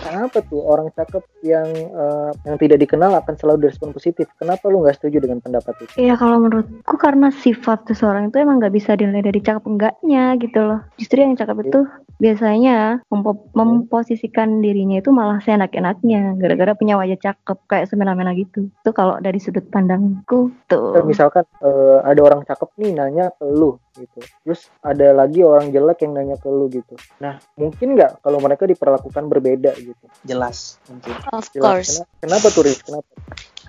Kenapa 0.00 0.40
tuh 0.48 0.64
orang 0.64 0.88
cakep 0.96 1.24
yang 1.44 1.68
eh, 1.70 2.30
yang 2.48 2.56
tidak 2.56 2.78
dikenal 2.80 3.12
akan 3.20 3.34
selalu 3.36 3.68
direspon 3.68 3.92
positif? 3.92 4.26
Kenapa 4.40 4.72
lu 4.72 4.80
nggak 4.80 4.96
setuju 4.96 5.20
dengan 5.20 5.44
pendapat 5.44 5.76
itu? 5.76 5.92
Iya 6.00 6.16
kalau 6.16 6.40
menurutku 6.40 6.96
karena 6.96 7.28
sifat 7.28 7.84
seseorang 7.84 8.32
itu 8.32 8.40
emang 8.40 8.64
nggak 8.64 8.72
bisa 8.72 8.96
dinilai 8.96 9.20
dari 9.20 9.40
cakep 9.44 9.64
enggaknya 9.68 10.40
gitu 10.40 10.60
loh. 10.64 10.80
Justru 10.96 11.20
yang 11.20 11.36
cakep 11.36 11.56
itu 11.68 11.80
biasanya 12.16 13.04
mempo- 13.12 13.52
memposisikan 13.52 14.64
dirinya 14.64 15.00
itu 15.00 15.12
malah 15.12 15.40
seenak-enaknya 15.44 16.36
gara-gara 16.40 16.72
punya 16.72 16.96
wajah 16.96 17.20
cakep 17.20 17.58
kayak 17.68 17.88
semena-mena 17.92 18.32
gitu. 18.32 18.72
Itu 18.80 18.90
kalau 18.96 19.20
dari 19.20 19.36
sudut 19.36 19.68
pandangku 19.68 20.48
tuh. 20.64 20.96
Kan 20.96 21.04
misalkan 21.04 21.44
eh, 21.60 21.98
ada 22.08 22.20
orang 22.24 22.40
cakep 22.48 22.68
nih 22.80 22.96
nanya 22.96 23.32
ke 23.36 23.44
lu 23.44 23.76
gitu. 23.94 24.20
Terus 24.42 24.70
ada 24.80 25.12
lagi 25.12 25.40
orang 25.40 25.70
jelek 25.70 26.02
yang 26.02 26.12
nanya 26.14 26.36
ke 26.36 26.46
lu 26.46 26.66
gitu. 26.68 26.94
Nah 27.18 27.38
mungkin 27.54 27.94
nggak 27.94 28.22
kalau 28.22 28.38
mereka 28.38 28.64
diperlakukan 28.64 29.24
berbeda 29.26 29.74
gitu? 29.76 30.04
Jelas. 30.22 30.78
Mungkin. 30.86 31.14
Of 31.30 31.50
Jelas. 31.50 31.62
course. 31.62 31.90
Kena- 31.96 32.08
kenapa 32.22 32.46
tuh 32.50 32.62
Riz? 32.64 32.78
Kenapa? 32.80 33.10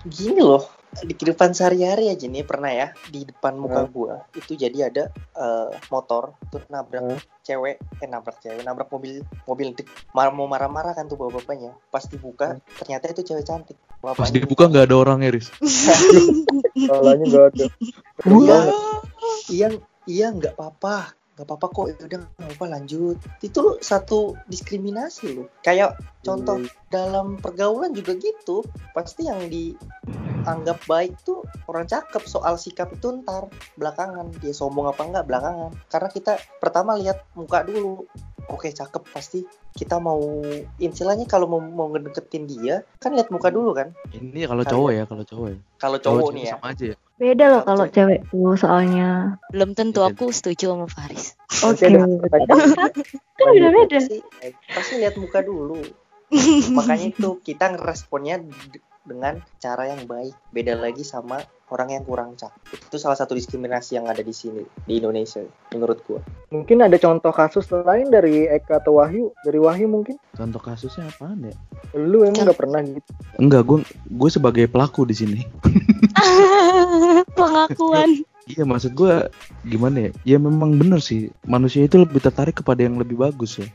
Gini 0.02 0.40
loh 0.40 0.66
di 0.92 1.16
kehidupan 1.16 1.56
sehari-hari 1.56 2.12
aja 2.12 2.28
nih 2.28 2.44
pernah 2.44 2.68
ya 2.68 2.92
di 3.08 3.24
depan 3.24 3.56
muka 3.56 3.88
Hmm. 3.88 3.92
gua 3.96 4.14
itu 4.36 4.52
jadi 4.52 4.92
ada 4.92 5.08
eh, 5.32 5.72
motor 5.88 6.36
tuh 6.52 6.60
nabrak 6.68 7.00
Hmm. 7.00 7.16
cewek 7.40 7.80
eh 7.96 8.08
nabrak 8.12 8.36
cewek 8.44 8.60
nabrak 8.60 8.92
mobil 8.92 9.24
mobil 9.48 9.72
mar 10.12 10.28
mau 10.36 10.44
marah-marah 10.44 10.92
kan 10.92 11.08
tuh 11.08 11.16
bapak-bapaknya. 11.16 11.72
Pas 11.88 12.04
dibuka 12.04 12.60
ternyata 12.76 13.08
itu 13.08 13.24
cewek 13.24 13.40
cantik. 13.42 13.80
Pas 14.04 14.12
bapaknya 14.12 14.44
dibuka 14.44 14.68
nggak 14.68 14.84
ada 14.84 14.96
orang 15.00 15.24
Iris. 15.24 15.48
salahnya 16.88 17.24
nggak 17.24 17.46
ada 17.56 17.66
Keren 19.48 19.74
iya 20.06 20.30
nggak 20.32 20.58
apa-apa. 20.58 21.14
Nggak 21.32 21.46
apa-apa 21.48 21.66
kok. 21.72 21.86
Ya 21.88 21.94
udah 22.06 22.20
nggak 22.22 22.54
apa 22.60 22.66
lanjut. 22.68 23.16
Itu 23.40 23.80
satu 23.80 24.36
diskriminasi 24.46 25.32
loh. 25.32 25.48
Kayak 25.64 25.96
contoh 26.20 26.60
dalam 26.92 27.40
pergaulan 27.40 27.96
juga 27.96 28.12
gitu. 28.20 28.62
Pasti 28.92 29.26
yang 29.26 29.48
dianggap 29.48 30.84
baik 30.84 31.16
tuh 31.24 31.42
orang 31.66 31.88
cakep. 31.88 32.22
Soal 32.28 32.60
sikap 32.60 32.92
itu 32.92 33.22
ntar 33.24 33.48
belakangan. 33.80 34.28
Dia 34.44 34.52
sombong 34.52 34.92
apa 34.92 35.02
enggak 35.08 35.26
belakangan. 35.26 35.72
Karena 35.88 36.08
kita 36.12 36.32
pertama 36.60 37.00
lihat 37.00 37.24
muka 37.32 37.64
dulu. 37.64 38.04
Oke 38.52 38.68
cakep. 38.68 39.02
Pasti 39.08 39.40
kita 39.72 39.96
mau 39.96 40.20
istilahnya 40.76 41.24
kalau 41.24 41.48
mau, 41.48 41.64
mau 41.64 41.88
ngedeketin 41.96 42.44
dia 42.44 42.84
kan 43.00 43.16
lihat 43.16 43.32
muka 43.32 43.48
dulu 43.48 43.72
kan? 43.72 43.96
Ini 44.12 44.44
kalau 44.44 44.68
cowok 44.68 44.90
ya, 44.92 45.04
kalau 45.08 45.24
cowok 45.24 45.48
ya. 45.48 45.58
kalau 45.80 45.98
Cowok 45.98 46.20
cowok 46.28 46.30
nih 46.36 46.44
ya. 46.44 46.52
sama 46.52 46.66
aja 46.76 46.84
ya. 46.92 46.96
Beda 47.22 47.54
loh 47.54 47.62
kalau 47.62 47.86
cewek 47.86 48.26
tuh 48.34 48.58
soalnya. 48.58 49.38
Belum 49.54 49.78
tentu 49.78 50.02
aku 50.02 50.34
setuju 50.34 50.74
sama 50.74 50.90
Faris. 50.90 51.38
Oke, 51.62 51.86
pertanyaan. 52.18 52.90
Kan 53.38 53.46
beda-beda. 53.54 54.02
pasti, 54.02 54.18
pasti 54.74 54.94
lihat 54.98 55.14
muka 55.22 55.38
dulu. 55.46 55.78
Makanya 56.76 57.14
itu 57.14 57.38
kita 57.46 57.78
ngeresponnya 57.78 58.42
dengan 59.06 59.38
cara 59.62 59.94
yang 59.94 60.02
baik. 60.10 60.34
Beda 60.50 60.74
lagi 60.74 61.06
sama 61.06 61.38
orang 61.72 61.96
yang 61.96 62.04
kurang 62.04 62.36
cakep 62.36 62.60
itu 62.76 62.96
salah 63.00 63.16
satu 63.16 63.32
diskriminasi 63.32 63.96
yang 63.96 64.04
ada 64.04 64.20
di 64.20 64.30
sini 64.36 64.62
di 64.84 65.00
Indonesia 65.00 65.40
menurut 65.72 66.04
gua 66.04 66.20
mungkin 66.52 66.84
ada 66.84 67.00
contoh 67.00 67.32
kasus 67.32 67.66
lain 67.72 68.12
dari 68.12 68.44
Eka 68.46 68.84
atau 68.84 69.00
Wahyu 69.00 69.32
dari 69.42 69.56
Wahyu 69.56 69.88
mungkin 69.88 70.20
Contoh 70.36 70.60
kasusnya 70.60 71.08
apaan 71.08 71.48
ya? 71.48 71.54
lu 71.96 72.24
emang 72.24 72.44
nggak 72.44 72.56
pernah 72.60 72.80
gitu 72.84 73.12
Enggak, 73.40 73.64
gue 73.64 73.78
gue 74.12 74.30
sebagai 74.30 74.64
pelaku 74.68 75.08
di 75.08 75.16
sini. 75.16 75.40
Pengakuan. 77.38 78.20
Iya 78.44 78.66
maksud 78.66 78.92
gue 78.92 79.30
gimana 79.64 80.08
ya? 80.08 80.36
Ya 80.36 80.38
memang 80.42 80.76
bener 80.76 80.98
sih 81.00 81.30
manusia 81.46 81.86
itu 81.86 81.96
lebih 81.96 82.20
tertarik 82.20 82.58
kepada 82.60 82.84
yang 82.84 82.98
lebih 82.98 83.16
bagus 83.16 83.62
ya. 83.62 83.66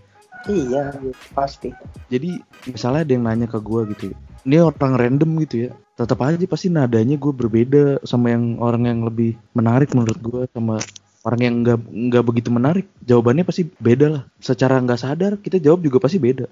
iya 0.48 0.96
pasti 1.36 1.76
Jadi 2.08 2.40
misalnya 2.70 3.04
ada 3.04 3.12
yang 3.12 3.26
nanya 3.28 3.48
ke 3.52 3.60
gue 3.60 3.82
gitu, 3.92 4.06
ini 4.48 4.64
orang 4.64 4.96
random 4.96 5.44
gitu 5.44 5.68
ya, 5.68 5.70
tetap 5.98 6.22
aja 6.22 6.38
pasti 6.46 6.70
nadanya 6.70 7.18
gue 7.18 7.34
berbeda 7.34 8.06
sama 8.06 8.30
yang 8.30 8.62
orang 8.62 8.86
yang 8.86 9.00
lebih 9.02 9.34
menarik 9.58 9.90
menurut 9.98 10.20
gue 10.22 10.42
sama 10.54 10.78
orang 11.26 11.42
yang 11.42 11.56
nggak 11.66 11.80
nggak 11.82 12.24
begitu 12.24 12.50
menarik. 12.54 12.86
Jawabannya 13.02 13.44
pasti 13.44 13.66
beda 13.66 14.08
lah. 14.08 14.24
Secara 14.38 14.78
nggak 14.78 15.02
sadar 15.02 15.32
kita 15.42 15.58
jawab 15.58 15.82
juga 15.82 15.98
pasti 15.98 16.22
beda. 16.22 16.46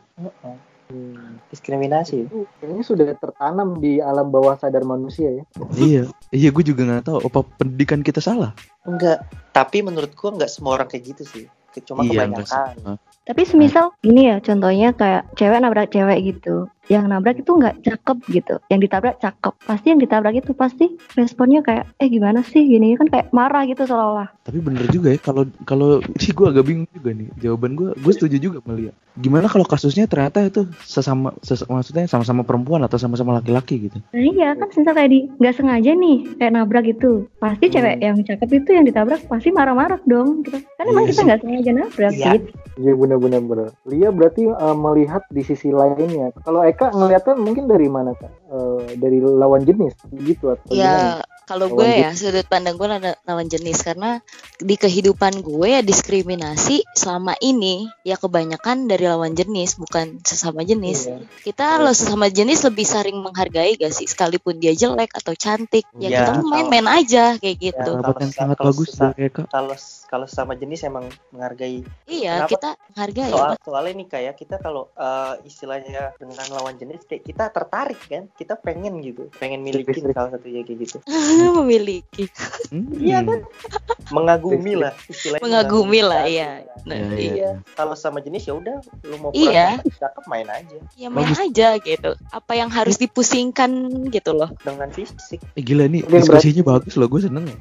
diskriminasi 1.50 2.30
itu 2.30 2.46
kayaknya 2.62 2.84
sudah 2.86 3.08
tertanam 3.18 3.82
di 3.82 3.98
alam 3.98 4.30
bawah 4.30 4.54
sadar 4.54 4.86
manusia 4.86 5.34
ya 5.34 5.44
iya, 5.82 6.04
iya 6.30 6.50
gue 6.54 6.62
juga 6.62 6.86
nggak 6.86 7.10
tahu 7.10 7.18
apa 7.26 7.40
pendidikan 7.58 8.06
kita 8.06 8.22
salah. 8.22 8.54
enggak 8.86 9.26
tapi 9.50 9.82
menurut 9.82 10.14
gua 10.14 10.38
enggak 10.38 10.52
semua 10.54 10.78
orang 10.78 10.86
kayak 10.86 11.16
gitu 11.16 11.24
sih 11.26 11.46
cuma 11.84 12.06
iya 12.08 12.30
kebanyakan 12.30 13.02
Tapi 13.26 13.42
semisal 13.42 13.90
gini 14.06 14.30
ya 14.30 14.38
contohnya 14.38 14.94
kayak 14.94 15.34
cewek 15.34 15.58
nabrak 15.58 15.90
cewek 15.90 16.22
gitu. 16.30 16.70
Yang 16.86 17.06
nabrak 17.08 17.38
itu 17.38 17.52
nggak 17.52 17.76
cakep 17.82 18.18
gitu. 18.30 18.56
Yang 18.68 18.80
ditabrak 18.84 19.16
cakep. 19.18 19.54
Pasti 19.60 19.86
yang 19.88 20.00
ditabrak 20.00 20.36
itu 20.36 20.52
pasti 20.52 20.86
responnya 21.14 21.60
kayak 21.60 21.86
eh 21.96 22.08
gimana 22.08 22.42
sih 22.42 22.62
gini 22.62 22.94
kan 22.94 23.08
kayak 23.08 23.32
marah 23.32 23.64
gitu 23.64 23.84
seolah-olah. 23.84 24.30
Tapi 24.42 24.60
bener 24.60 24.86
juga 24.88 25.10
ya 25.10 25.20
kalau 25.20 25.44
kalau 25.64 25.90
sih 26.22 26.30
gue 26.30 26.46
agak 26.46 26.64
bingung 26.64 26.90
juga 26.92 27.12
nih 27.12 27.28
jawaban 27.38 27.74
gue. 27.74 27.90
Gue 27.96 28.12
setuju 28.12 28.38
juga 28.38 28.58
Melia. 28.64 28.94
Gimana 29.16 29.48
kalau 29.48 29.64
kasusnya 29.64 30.06
ternyata 30.06 30.44
itu 30.44 30.68
sesama 30.80 31.32
ses- 31.40 31.66
maksudnya 31.66 32.06
sama-sama 32.06 32.44
perempuan 32.44 32.84
atau 32.84 32.96
sama-sama 32.96 33.36
laki-laki 33.36 33.88
gitu? 33.88 33.98
Nah 34.12 34.22
iya 34.22 34.54
kan 34.54 34.68
semisal 34.70 34.94
kayak 34.94 35.10
di 35.10 35.20
nggak 35.36 35.56
sengaja 35.56 35.92
nih 35.92 36.18
kayak 36.38 36.54
nabrak 36.54 36.84
gitu. 36.86 37.26
Pasti 37.36 37.66
cewek 37.68 37.98
yang 37.98 38.20
cakep 38.20 38.50
itu 38.54 38.70
yang 38.72 38.84
ditabrak 38.84 39.24
pasti 39.26 39.50
marah-marah 39.50 39.98
dong 40.04 40.44
gitu. 40.44 40.60
Kan 40.76 40.86
emang 40.86 41.06
Iya 41.06 41.12
kita 41.12 41.22
nggak 41.24 41.42
sengaja 41.42 41.72
nabrak 41.74 42.14
Iya. 42.14 42.32
gitu. 42.36 42.48
Iya 42.76 42.92
benar-benar 42.94 43.42
benar. 43.42 43.70
Lia 43.88 44.10
berarti 44.12 44.44
eh, 44.46 44.76
melihat 44.76 45.24
di 45.30 45.42
sisi 45.42 45.72
lainnya. 45.72 46.36
Kalau 46.44 46.60
Eka 46.76 46.92
ngeliatnya 46.92 47.34
mungkin 47.40 47.66
dari 47.66 47.88
mana 47.88 48.12
kak? 48.12 48.32
Eh, 48.46 49.00
dari 49.00 49.24
lawan 49.24 49.64
jenis 49.64 49.96
gitu 50.12 50.52
atau 50.52 50.68
gimana? 50.68 50.84
Ya 50.84 50.96
kalau 51.46 51.70
Lawan 51.70 51.78
gue 51.86 52.02
ya 52.02 52.10
sudut 52.18 52.42
pandang 52.50 52.74
gue 52.74 52.90
ada 52.90 53.14
lawan 53.24 53.46
jenis 53.46 53.86
karena 53.86 54.18
di 54.58 54.76
kehidupan 54.76 55.46
gue 55.46 55.78
ya 55.78 55.86
diskriminasi 55.86 56.82
selama 56.98 57.38
ini 57.38 57.86
ya 58.02 58.18
kebanyakan 58.18 58.90
dari 58.90 59.06
lawan 59.06 59.38
jenis 59.38 59.78
bukan 59.78 60.20
sesama 60.26 60.66
jenis. 60.66 61.06
Iya. 61.06 61.22
Kita 61.46 61.78
lo 61.80 61.94
sesama 61.94 62.28
jenis 62.28 62.66
lebih 62.66 62.84
sering 62.84 63.22
menghargai 63.22 63.78
gak 63.78 63.94
sih 63.94 64.10
sekalipun 64.10 64.58
dia 64.58 64.74
jelek 64.74 65.14
atau 65.14 65.38
cantik 65.38 65.86
ya 65.96 66.10
Ya, 66.10 66.10
kita 66.26 66.32
kalau- 66.42 66.50
main-main 66.50 66.88
aja 66.90 67.38
kayak 67.38 67.58
gitu. 67.62 67.92
Ya, 67.94 68.02
kalau- 68.02 68.34
sangat 68.34 68.58
kalau 68.58 68.74
bagus 68.74 68.90
Eka. 69.16 69.44
kalau 69.48 69.76
kalau 70.06 70.26
sama 70.26 70.54
jenis 70.54 70.84
emang 70.84 71.04
menghargai 71.30 71.82
Iya 72.06 72.46
Kenapa? 72.46 72.52
kita 72.52 72.70
menghargai 72.88 73.30
soal 73.30 73.52
soalnya 73.60 73.94
nih 73.96 74.08
kayak 74.08 74.34
kita 74.36 74.56
kalau 74.58 74.90
eh, 74.92 75.34
istilahnya 75.44 76.14
dengan 76.16 76.46
lawan 76.52 76.76
jenis 76.76 77.04
kayak 77.04 77.24
kita 77.24 77.44
tertarik 77.50 77.98
kan 78.02 78.30
kita 78.32 78.54
pengen 78.56 79.02
gitu 79.02 79.28
pengen 79.34 79.62
Listrik. 79.64 80.02
salah 80.08 80.32
satunya 80.32 80.62
kayak 80.62 80.80
gitu 80.82 80.98
memiliki 81.58 82.30
Hmm. 82.66 82.90
Iya 82.96 83.22
kan? 83.22 83.46
mengagumi 84.10 84.74
lah 84.76 84.94
istilahnya 85.06 85.42
mengagumi 85.42 86.00
lah 86.00 86.24
Mengagumi. 86.24 86.34
ya. 86.36 86.52
Nah, 86.84 86.96
Iya, 86.96 87.10
iya. 87.12 87.32
iya 87.32 87.50
kalau 87.72 87.94
sama 87.94 88.20
jenis 88.20 88.42
ya 88.44 88.54
udah 88.54 88.78
lu 89.04 89.16
mau 89.18 89.30
Iya. 89.32 89.78
pura-pura 89.78 89.98
cakep 90.02 90.24
main 90.26 90.48
aja 90.48 90.78
Ya 90.96 91.08
main 91.08 91.30
aja 91.32 91.68
gitu. 91.78 92.12
Apa 92.28 92.54
yang 92.54 92.70
harus 92.70 92.98
dipusingkan 92.98 93.70
gitu 94.08 94.32
loh. 94.32 94.50
dengan 94.60 94.90
fisik 94.90 95.42
Eh, 95.52 95.62
gila 95.62 95.86
nih 95.86 96.02
diskusinya 96.04 96.64
bagus 96.68 96.94
loh 96.96 97.06
gue 97.08 97.22
seneng 97.22 97.46
loh. 97.46 97.58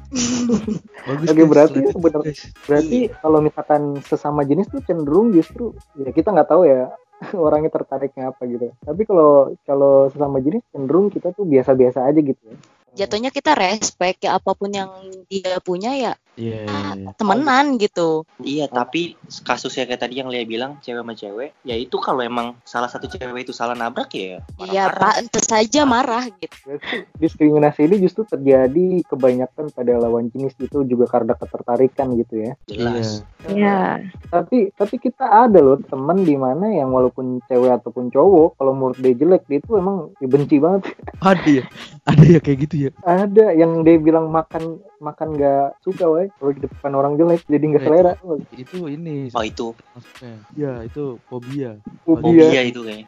bagus. 1.07 1.27
Oke, 1.27 1.35
guys. 1.35 1.49
berarti 1.49 1.79
sebenarnya- 1.87 2.34
guys. 2.35 2.67
Berarti 2.67 2.99
kalau 3.23 3.39
misalkan 3.39 3.81
sesama 4.03 4.43
jenis 4.43 4.67
tuh 4.67 4.83
cenderung 4.83 5.31
justru 5.31 5.71
ya 5.95 6.11
kita 6.11 6.35
nggak 6.35 6.49
tahu 6.51 6.67
ya 6.67 6.91
orangnya 7.47 7.71
tertariknya 7.71 8.35
apa 8.35 8.41
gitu. 8.45 8.75
Tapi 8.83 9.01
kalau 9.07 9.55
kalau 9.63 10.11
sesama 10.11 10.43
jenis 10.43 10.63
cenderung 10.75 11.07
kita 11.07 11.31
tuh 11.31 11.47
biasa-biasa 11.47 12.03
aja 12.03 12.19
gitu 12.19 12.41
ya. 12.43 12.57
Jatuhnya 12.95 13.31
kita 13.31 13.55
respect 13.55 14.23
ya 14.23 14.39
apa 14.39 14.55
pun 14.55 14.71
yang 14.71 14.87
dia 15.27 15.59
punya 15.59 15.95
ya 15.95 16.11
Iya, 16.35 16.67
iya, 16.67 16.91
iya. 16.99 17.09
temenan 17.15 17.79
gitu. 17.79 18.27
Iya, 18.43 18.67
tapi 18.67 19.15
kasusnya 19.47 19.87
kayak 19.87 20.03
tadi 20.03 20.19
yang 20.19 20.27
Lia 20.27 20.43
bilang 20.43 20.77
cewek 20.83 20.99
sama 20.99 21.13
cewek, 21.15 21.49
ya 21.63 21.75
itu 21.79 21.95
kalau 22.03 22.19
emang 22.19 22.59
salah 22.67 22.91
satu 22.91 23.07
cewek 23.07 23.47
itu 23.47 23.55
salah 23.55 23.71
nabrak 23.71 24.11
ya 24.11 24.43
Iya, 24.59 24.91
marah-marah. 24.91 24.99
pantes 25.15 25.45
saja 25.47 25.81
marah 25.87 26.27
gitu. 26.27 26.75
Diskriminasi 27.15 27.87
ini 27.87 28.03
justru 28.03 28.27
terjadi 28.27 29.03
kebanyakan 29.07 29.71
pada 29.71 29.95
lawan 29.95 30.27
jenis 30.31 30.55
itu 30.59 30.83
juga 30.83 31.07
karena 31.07 31.33
ketertarikan 31.39 32.19
gitu 32.19 32.35
ya. 32.43 32.51
Jelas. 32.67 33.23
Ya, 33.45 34.01
Tapi 34.33 34.73
tapi 34.73 34.95
kita 34.97 35.21
ada 35.45 35.61
loh 35.61 35.77
temen 35.79 36.25
di 36.25 36.33
mana 36.33 36.65
yang 36.67 36.89
walaupun 36.91 37.39
cewek 37.45 37.77
ataupun 37.79 38.09
cowok 38.09 38.57
kalau 38.57 38.73
menurut 38.73 38.97
dia 38.99 39.13
jelek 39.13 39.45
dia 39.47 39.61
itu 39.61 39.71
emang 39.77 40.11
dibenci 40.17 40.57
banget. 40.59 40.91
Ada 41.21 41.61
ya, 41.61 41.63
ada 42.09 42.25
ya 42.25 42.39
kayak 42.41 42.57
gitu 42.67 42.75
ya. 42.89 42.91
Ada 43.05 43.53
yang 43.53 43.85
dia 43.85 44.01
bilang 44.01 44.33
makan 44.33 44.81
makan 44.99 45.35
nggak 45.35 45.83
suka 45.83 46.05
wae 46.07 46.27
kalau 46.39 46.51
di 46.55 46.61
depan 46.63 46.91
orang 46.95 47.13
jelek 47.19 47.43
jadi 47.47 47.65
nggak 47.65 47.83
selera. 47.83 48.13
Itu 48.55 48.87
ini 48.87 49.29
Oh 49.35 49.43
itu 49.43 49.75
maksudnya. 49.95 50.35
Ya 50.55 50.73
itu 50.83 51.19
fobia. 51.27 51.77
Fobia. 52.07 52.47
fobia 52.47 52.61
itu 52.63 52.79
kayaknya. 52.83 53.05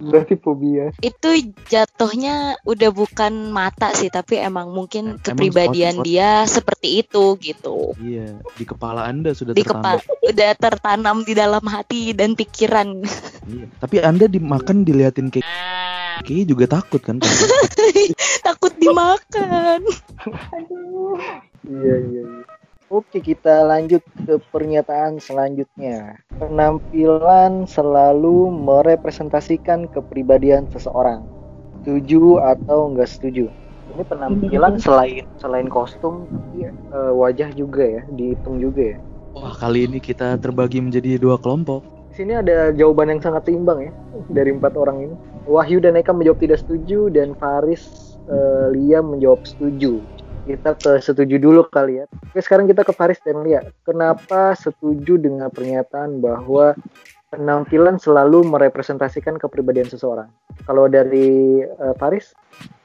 Berarti 0.00 0.34
fobia. 0.40 0.86
Itu 1.00 1.30
jatuhnya 1.70 2.58
udah 2.66 2.90
bukan 2.90 3.52
mata 3.54 3.92
sih, 3.94 4.10
tapi 4.10 4.40
emang 4.40 4.72
mungkin 4.74 5.16
Emang 5.16 5.22
kepribadian 5.22 6.02
dia 6.02 6.44
seperti 6.46 7.04
itu 7.06 7.36
gitu. 7.38 7.94
Iya, 8.00 8.40
di 8.56 8.64
kepala 8.66 9.06
Anda 9.06 9.36
sudah 9.36 9.54
Di 9.54 9.62
tertanam. 9.62 9.98
kepala 10.00 10.24
udah 10.26 10.50
tertanam 10.58 11.16
di 11.22 11.32
dalam 11.36 11.64
hati 11.66 12.12
dan 12.16 12.34
pikiran. 12.34 13.04
Iya. 13.46 13.66
Tapi 13.78 13.96
Anda 14.02 14.26
dimakan 14.26 14.82
diliatin 14.82 15.30
kayak 15.30 15.46
kayaknya 16.22 16.46
juga 16.52 16.64
takut 16.68 17.00
kan? 17.02 17.18
Takut 18.46 18.72
dimakan. 18.80 19.80
Iya 21.64 21.94
iya. 22.06 22.22
iya. 22.24 22.24
Oke 22.90 23.22
kita 23.22 23.62
lanjut 23.70 24.02
ke 24.02 24.42
pernyataan 24.50 25.22
selanjutnya. 25.22 26.18
Penampilan 26.42 27.62
selalu 27.70 28.50
merepresentasikan 28.50 29.86
kepribadian 29.94 30.66
seseorang. 30.74 31.22
Setuju 31.80 32.42
atau 32.42 32.90
enggak 32.90 33.14
setuju? 33.14 33.46
Ini 33.94 34.02
penampilan 34.10 34.82
selain 34.82 35.22
selain 35.38 35.70
kostum, 35.70 36.26
iya, 36.58 36.74
eh, 36.90 37.12
wajah 37.14 37.54
juga 37.54 37.86
ya, 37.86 38.02
dihitung 38.10 38.58
juga 38.58 38.94
ya. 38.94 38.98
Wah, 39.38 39.54
kali 39.54 39.86
ini 39.86 40.02
kita 40.02 40.34
terbagi 40.42 40.82
menjadi 40.82 41.14
dua 41.14 41.38
kelompok. 41.38 41.86
Di 42.10 42.26
sini 42.26 42.34
ada 42.34 42.74
jawaban 42.74 43.14
yang 43.14 43.22
sangat 43.22 43.46
seimbang 43.46 43.86
ya 43.86 43.92
dari 44.34 44.50
empat 44.50 44.74
orang 44.74 44.98
ini. 45.06 45.14
Wahyu 45.48 45.80
dan 45.80 45.96
Eka 45.96 46.12
menjawab 46.12 46.40
tidak 46.40 46.60
setuju 46.60 47.08
dan 47.08 47.32
Faris 47.36 48.16
eh, 48.28 48.66
Lia 48.74 49.00
menjawab 49.00 49.44
setuju. 49.46 50.00
Kita 50.48 50.74
ke 50.74 50.98
setuju 50.98 51.36
dulu 51.36 51.68
kali 51.68 52.02
ya. 52.02 52.06
Oke 52.10 52.40
sekarang 52.42 52.66
kita 52.66 52.82
ke 52.82 52.92
Faris 52.92 53.20
dan 53.22 53.44
Lia. 53.44 53.64
Kenapa 53.84 54.56
setuju 54.56 55.20
dengan 55.20 55.48
pernyataan 55.52 56.18
bahwa 56.18 56.74
penampilan 57.30 58.02
selalu 58.02 58.42
merepresentasikan 58.48 59.38
kepribadian 59.38 59.88
seseorang? 59.88 60.28
Kalau 60.66 60.90
dari 60.90 61.62
eh, 61.64 61.94
Faris, 61.96 62.34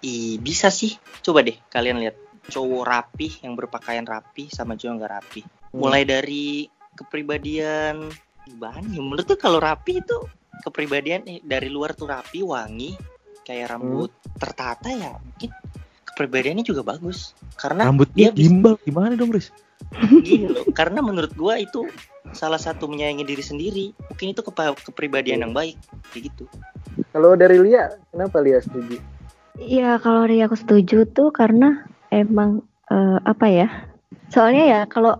Ih, 0.05 0.37
bisa 0.37 0.69
sih. 0.69 0.95
Coba 1.25 1.41
deh 1.41 1.57
kalian 1.73 1.97
lihat 1.97 2.15
cowok 2.45 2.83
rapi 2.85 3.41
yang 3.41 3.57
berpakaian 3.57 4.05
rapi 4.05 4.53
sama 4.53 4.77
cowok 4.77 4.85
yang 4.85 4.95
nggak 5.01 5.13
rapi. 5.17 5.41
Mulai 5.73 6.05
dari 6.05 6.69
kepribadian 6.95 8.05
gimana 8.45 8.85
ya? 8.85 9.01
Menurut 9.01 9.25
tuh 9.25 9.39
kalau 9.41 9.57
rapi 9.57 9.99
itu 9.99 10.17
kepribadian 10.63 11.25
eh, 11.27 11.39
dari 11.43 11.67
luar 11.67 11.97
tuh 11.97 12.07
rapi, 12.07 12.45
wangi, 12.45 12.95
kayak 13.43 13.75
rambut 13.75 14.09
tertata 14.39 14.89
ya 14.91 15.15
mungkin 15.19 15.49
kepribadiannya 16.11 16.63
juga 16.63 16.85
bagus. 16.85 17.35
Karena 17.55 17.87
Rambutnya 17.87 18.29
dia 18.29 18.35
bisa 18.35 18.41
gimbal 18.47 18.75
gimana 18.83 19.13
dong, 19.15 19.31
Riz? 19.35 19.51
gini 20.23 20.47
loh. 20.53 20.65
Karena 20.71 20.99
menurut 21.03 21.31
gua 21.35 21.59
itu 21.59 21.87
salah 22.35 22.59
satu 22.59 22.87
menyayangi 22.87 23.23
diri 23.27 23.43
sendiri. 23.43 23.85
Mungkin 24.11 24.31
itu 24.35 24.41
kepa- 24.43 24.75
kepribadian 24.75 25.45
yang 25.45 25.53
baik, 25.55 25.75
kayak 26.11 26.31
gitu. 26.31 26.43
kalau 27.15 27.35
dari 27.39 27.55
Lia, 27.59 27.95
kenapa 28.11 28.43
Lia 28.43 28.59
setuju? 28.59 28.99
Iya, 29.55 29.99
kalau 30.03 30.27
dari 30.27 30.43
aku 30.43 30.55
setuju 30.59 31.07
tuh 31.07 31.31
karena 31.31 31.87
emang 32.11 32.59
eh, 32.91 33.19
apa 33.23 33.47
ya? 33.47 33.67
Soalnya 34.27 34.63
ya 34.67 34.81
kalau 34.91 35.15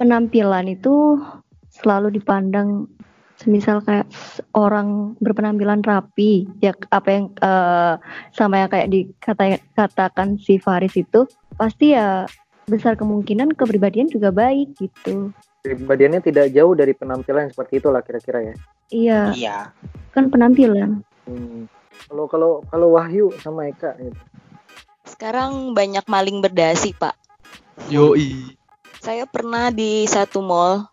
penampilan 0.00 0.72
itu 0.72 1.20
selalu 1.68 2.16
dipandang 2.16 2.88
semisal 3.40 3.80
kayak 3.80 4.04
orang 4.52 5.16
berpenampilan 5.16 5.80
rapi, 5.80 6.44
ya 6.60 6.76
apa 6.92 7.08
yang 7.08 7.24
eh, 7.40 7.94
sama 8.36 8.60
yang 8.60 8.68
kayak 8.68 8.92
dikatakan 8.92 10.36
si 10.36 10.60
Faris 10.60 10.92
itu 10.92 11.24
pasti 11.56 11.96
ya 11.96 12.28
besar 12.68 13.00
kemungkinan 13.00 13.56
kepribadian 13.56 14.12
juga 14.12 14.28
baik 14.28 14.76
gitu. 14.76 15.32
Kepribadiannya 15.64 16.20
tidak 16.20 16.52
jauh 16.52 16.76
dari 16.76 16.92
penampilan 16.92 17.48
seperti 17.48 17.80
itulah 17.80 18.04
kira-kira 18.04 18.52
ya. 18.52 18.54
Iya, 18.92 19.20
Iya. 19.32 19.58
kan 20.12 20.28
penampilan. 20.28 21.00
Hmm. 21.24 21.64
Kalau 22.08 22.26
kalau 22.28 22.52
kalau 22.68 22.88
Wahyu 22.96 23.32
sama 23.40 23.68
Eka 23.68 23.96
gitu. 24.00 24.20
Sekarang 25.04 25.76
banyak 25.76 26.04
maling 26.08 26.40
berdasi, 26.40 26.96
Pak. 26.96 27.16
Yoi. 27.92 28.56
Saya 29.00 29.24
pernah 29.24 29.72
di 29.72 30.04
satu 30.04 30.40
mall. 30.44 30.88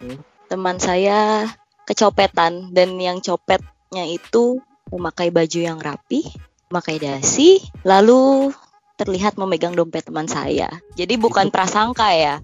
Hmm. 0.00 0.20
Teman 0.46 0.76
saya 0.78 1.50
kecopetan 1.86 2.74
dan 2.74 2.98
yang 2.98 3.22
copetnya 3.22 4.04
itu 4.04 4.58
memakai 4.90 5.30
baju 5.30 5.58
yang 5.62 5.78
rapi, 5.78 6.26
memakai 6.68 6.98
dasi, 6.98 7.62
lalu 7.86 8.50
terlihat 8.98 9.38
memegang 9.38 9.76
dompet 9.76 10.08
teman 10.08 10.26
saya. 10.26 10.68
Jadi 10.98 11.14
bukan 11.16 11.48
Itu- 11.48 11.54
prasangka 11.54 12.10
ya. 12.10 12.42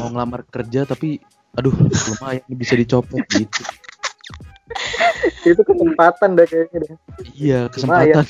Mau 0.00 0.12
ngelamar 0.12 0.44
kerja 0.48 0.84
tapi 0.88 1.20
aduh 1.50 1.72
lumayan 1.74 2.46
bisa 2.52 2.78
dicopet 2.78 3.26
gitu. 3.32 3.62
Itu 5.50 5.66
kesempatan 5.66 6.38
dah 6.38 6.46
kayaknya 6.46 6.78
deh. 6.78 6.94
Iya, 7.34 7.60
kesempatan. 7.72 8.24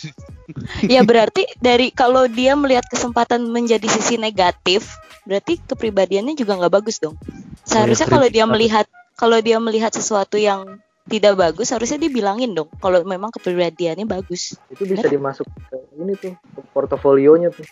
Ya 0.89 1.05
berarti 1.07 1.47
dari 1.63 1.95
kalau 1.95 2.27
dia 2.27 2.57
melihat 2.59 2.83
kesempatan 2.89 3.45
menjadi 3.51 3.87
sisi 3.87 4.19
negatif, 4.19 4.99
berarti 5.29 5.61
kepribadiannya 5.63 6.35
juga 6.35 6.59
nggak 6.59 6.75
bagus 6.75 6.99
dong. 6.99 7.15
Seharusnya 7.63 8.09
ya, 8.09 8.13
kalau 8.19 8.27
dia 8.27 8.45
melihat 8.49 8.87
kalau 9.21 9.37
dia 9.45 9.61
melihat 9.61 9.93
sesuatu 9.93 10.41
yang 10.41 10.81
tidak 11.11 11.37
bagus, 11.37 11.69
harusnya 11.75 12.01
dia 12.01 12.09
bilangin 12.09 12.57
dong 12.57 12.73
kalau 12.81 13.05
memang 13.05 13.29
kepribadiannya 13.35 14.09
bagus. 14.09 14.57
Itu 14.73 14.89
bisa 14.89 15.11
dimasuk 15.11 15.45
ke 15.69 15.77
ini 16.01 16.17
tuh 16.17 16.39
ke 16.41 16.61
portofolionya 16.73 17.53
tuh. 17.53 17.67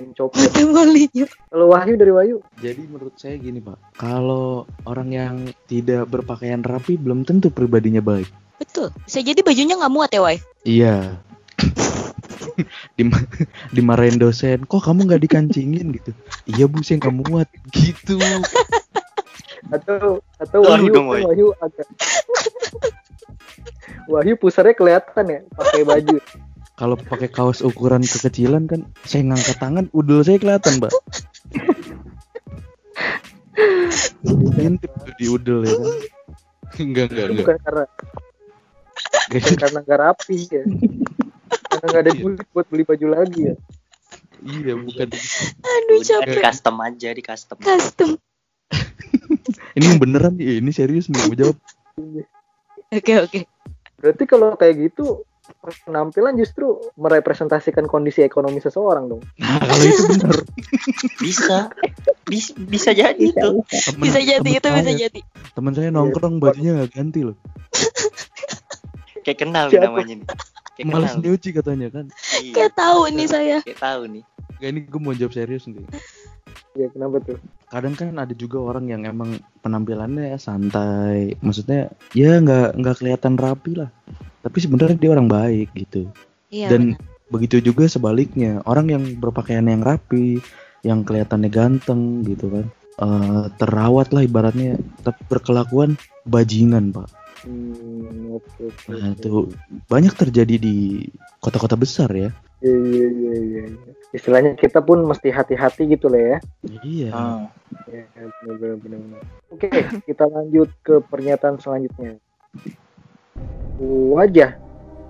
Kembalinya. 0.53 1.25
Kalau 1.49 1.73
Wahyu 1.73 1.95
dari 1.97 2.13
Wahyu, 2.13 2.37
Jadi 2.61 2.83
menurut 2.85 3.17
saya 3.17 3.41
gini, 3.41 3.63
Pak. 3.65 3.97
Kalau 3.97 4.69
orang 4.85 5.09
yang 5.09 5.35
tidak 5.71 6.11
berpakaian 6.11 6.61
rapi 6.61 7.01
belum 7.01 7.25
tentu 7.25 7.49
pribadinya 7.49 8.05
baik. 8.05 8.29
Betul. 8.59 8.93
Bisa 9.07 9.23
jadi 9.25 9.41
bajunya 9.41 9.79
nggak 9.79 9.95
muat 9.95 10.11
ya, 10.13 10.21
Wai. 10.21 10.37
Iya. 10.67 10.97
Dim 12.99 13.15
dimarahin 13.71 14.19
dosen, 14.19 14.67
kok 14.67 14.83
kamu 14.83 15.07
nggak 15.07 15.23
dikancingin 15.23 15.95
gitu? 15.95 16.11
Iya 16.51 16.67
bu, 16.67 16.83
saya 16.83 16.99
nggak 16.99 17.17
muat 17.23 17.49
gitu. 17.71 18.19
Atau 19.69 20.23
atau 20.39 20.59
Lu 20.63 20.69
Wahyu 20.71 20.89
dong, 20.95 21.07
Wahyu. 21.11 21.25
Wahyu 21.27 21.47
agak 21.59 21.89
Wahyu 24.09 24.35
pusarnya 24.41 24.75
kelihatan 24.77 25.25
ya 25.29 25.41
pakai 25.53 25.83
baju. 25.85 26.17
Kalau 26.79 26.95
pakai 26.95 27.29
kaos 27.29 27.59
ukuran 27.61 28.07
kekecilan 28.07 28.71
kan, 28.71 28.87
saya 29.03 29.27
ngangkat 29.27 29.59
tangan, 29.59 29.85
udel 29.91 30.23
saya 30.23 30.39
kelihatan, 30.39 30.79
mbak. 30.79 30.95
Ngintip 34.55 34.93
tuh 34.95 35.15
di 35.19 35.27
udel 35.27 35.67
ya 35.67 35.75
kan? 35.75 35.91
Enggak, 36.79 37.07
enggak, 37.11 37.27
enggak. 37.27 37.39
bukan 37.43 37.57
karena 37.67 37.85
bukan 39.29 39.55
karena 39.59 39.79
nggak 39.83 39.99
rapi 39.99 40.39
ya. 40.47 40.63
Karena 41.67 41.87
nggak 41.91 42.03
ada 42.07 42.13
duit 42.15 42.47
buat 42.55 42.67
beli 42.71 42.85
baju 42.87 43.07
lagi 43.11 43.41
ya. 43.51 43.55
Iya, 44.39 44.75
bukan. 44.79 45.09
Aduh 45.11 45.99
Udah 45.99 46.23
di 46.23 46.31
capek. 46.31 46.43
custom 46.47 46.77
aja, 46.79 47.09
di 47.11 47.23
custom. 47.27 47.59
Custom. 47.59 48.11
Ini 49.77 49.85
yang 49.87 49.99
beneran 49.99 50.35
nih, 50.35 50.59
ini 50.59 50.71
serius 50.71 51.07
nih, 51.07 51.21
mau 51.21 51.35
jawab. 51.35 51.57
Oke 52.89 53.13
oke. 53.17 53.41
Berarti 53.99 54.25
kalau 54.25 54.55
kayak 54.55 54.75
gitu 54.81 55.23
penampilan 55.85 56.37
justru 56.37 56.69
merepresentasikan 56.95 57.85
kondisi 57.85 58.21
ekonomi 58.21 58.59
seseorang 58.59 59.09
dong. 59.09 59.23
Nah, 59.39 59.59
kalau 59.59 59.83
itu 59.83 60.03
bener. 60.07 60.37
Bisa. 61.25 61.59
Bisa, 62.25 62.53
bisa 62.59 62.91
jadi 62.93 63.17
itu. 63.17 63.65
Temen- 63.65 64.05
Bisa 64.05 64.21
jadi 64.21 64.45
temen 64.45 64.53
itu 64.55 64.69
bisa 64.71 64.93
jadi. 64.95 65.21
Temen 65.51 65.73
saya 65.73 65.89
nongkrong 65.89 66.37
bajunya 66.39 66.77
nggak 66.77 66.91
ganti 66.93 67.25
loh. 67.25 67.37
Kayak 69.25 69.39
kenal 69.41 69.67
Siapa? 69.69 69.89
namanya 69.89 70.15
nih. 70.15 70.29
Kayak 70.75 70.87
Males 70.87 71.09
kenal. 71.11 71.23
nyuci 71.25 71.49
katanya 71.51 71.89
kan. 71.89 72.05
Iya, 72.39 72.53
Kayak 72.53 72.73
tahu 72.77 73.01
nih 73.09 73.27
saya. 73.27 73.59
kayak 73.65 73.81
tahu 73.81 74.03
nih. 74.07 74.23
Gak 74.59 74.69
ini 74.69 74.81
gue 74.85 75.01
mau 75.01 75.13
jawab 75.13 75.33
serius 75.33 75.65
nih. 75.65 75.85
Ya 76.79 76.87
kenapa 76.95 77.19
tuh? 77.19 77.39
Kadang 77.67 77.99
kan 77.99 78.15
ada 78.15 78.31
juga 78.39 78.63
orang 78.63 78.87
yang 78.87 79.03
emang 79.03 79.43
penampilannya 79.67 80.39
santai, 80.39 81.35
maksudnya 81.43 81.91
ya 82.15 82.39
nggak 82.39 82.79
nggak 82.79 82.97
kelihatan 83.03 83.35
rapi 83.35 83.83
lah. 83.83 83.91
Tapi 84.47 84.59
sebenarnya 84.63 84.95
dia 84.95 85.11
orang 85.11 85.27
baik 85.27 85.75
gitu. 85.75 86.07
Iya. 86.55 86.71
Dan 86.71 86.95
benar. 86.95 87.03
begitu 87.35 87.59
juga 87.59 87.91
sebaliknya, 87.91 88.63
orang 88.63 88.87
yang 88.95 89.03
berpakaian 89.19 89.67
yang 89.67 89.83
rapi, 89.83 90.39
yang 90.87 91.03
kelihatannya 91.03 91.51
ganteng 91.51 92.23
gitu 92.23 92.47
kan 92.49 92.67
Eh, 92.99 93.45
terawat 93.63 94.11
lah 94.11 94.27
ibaratnya 94.27 94.75
tapi 95.07 95.23
berkelakuan 95.31 95.95
bajingan 96.27 96.91
pak 96.91 97.07
Hmm, 97.47 98.35
oke 98.35 98.51
oke. 98.67 98.91
nah 98.91 99.15
oke. 99.15 99.23
itu 99.23 99.31
banyak 99.87 100.11
terjadi 100.19 100.59
di 100.59 101.07
kota-kota 101.39 101.79
besar 101.79 102.11
ya 102.11 102.35
Iya 102.59 102.75
iya 102.75 103.07
iya 103.39 103.63
iya. 103.71 103.93
Istilahnya 104.09 104.57
kita 104.57 104.81
pun 104.81 105.05
mesti 105.05 105.29
hati-hati 105.29 105.85
gitu 105.87 106.09
lah 106.09 106.21
ya. 106.21 106.39
iya 106.81 107.09
Hmm. 107.11 107.45
Ya, 107.85 108.05
benar 108.41 108.57
benar 108.81 108.99
benar. 109.01 109.21
Oke, 109.49 109.69
kita 110.03 110.25
lanjut 110.25 110.69
ke 110.81 111.01
pernyataan 111.03 111.57
selanjutnya. 111.57 112.17
Wajah 114.11 114.57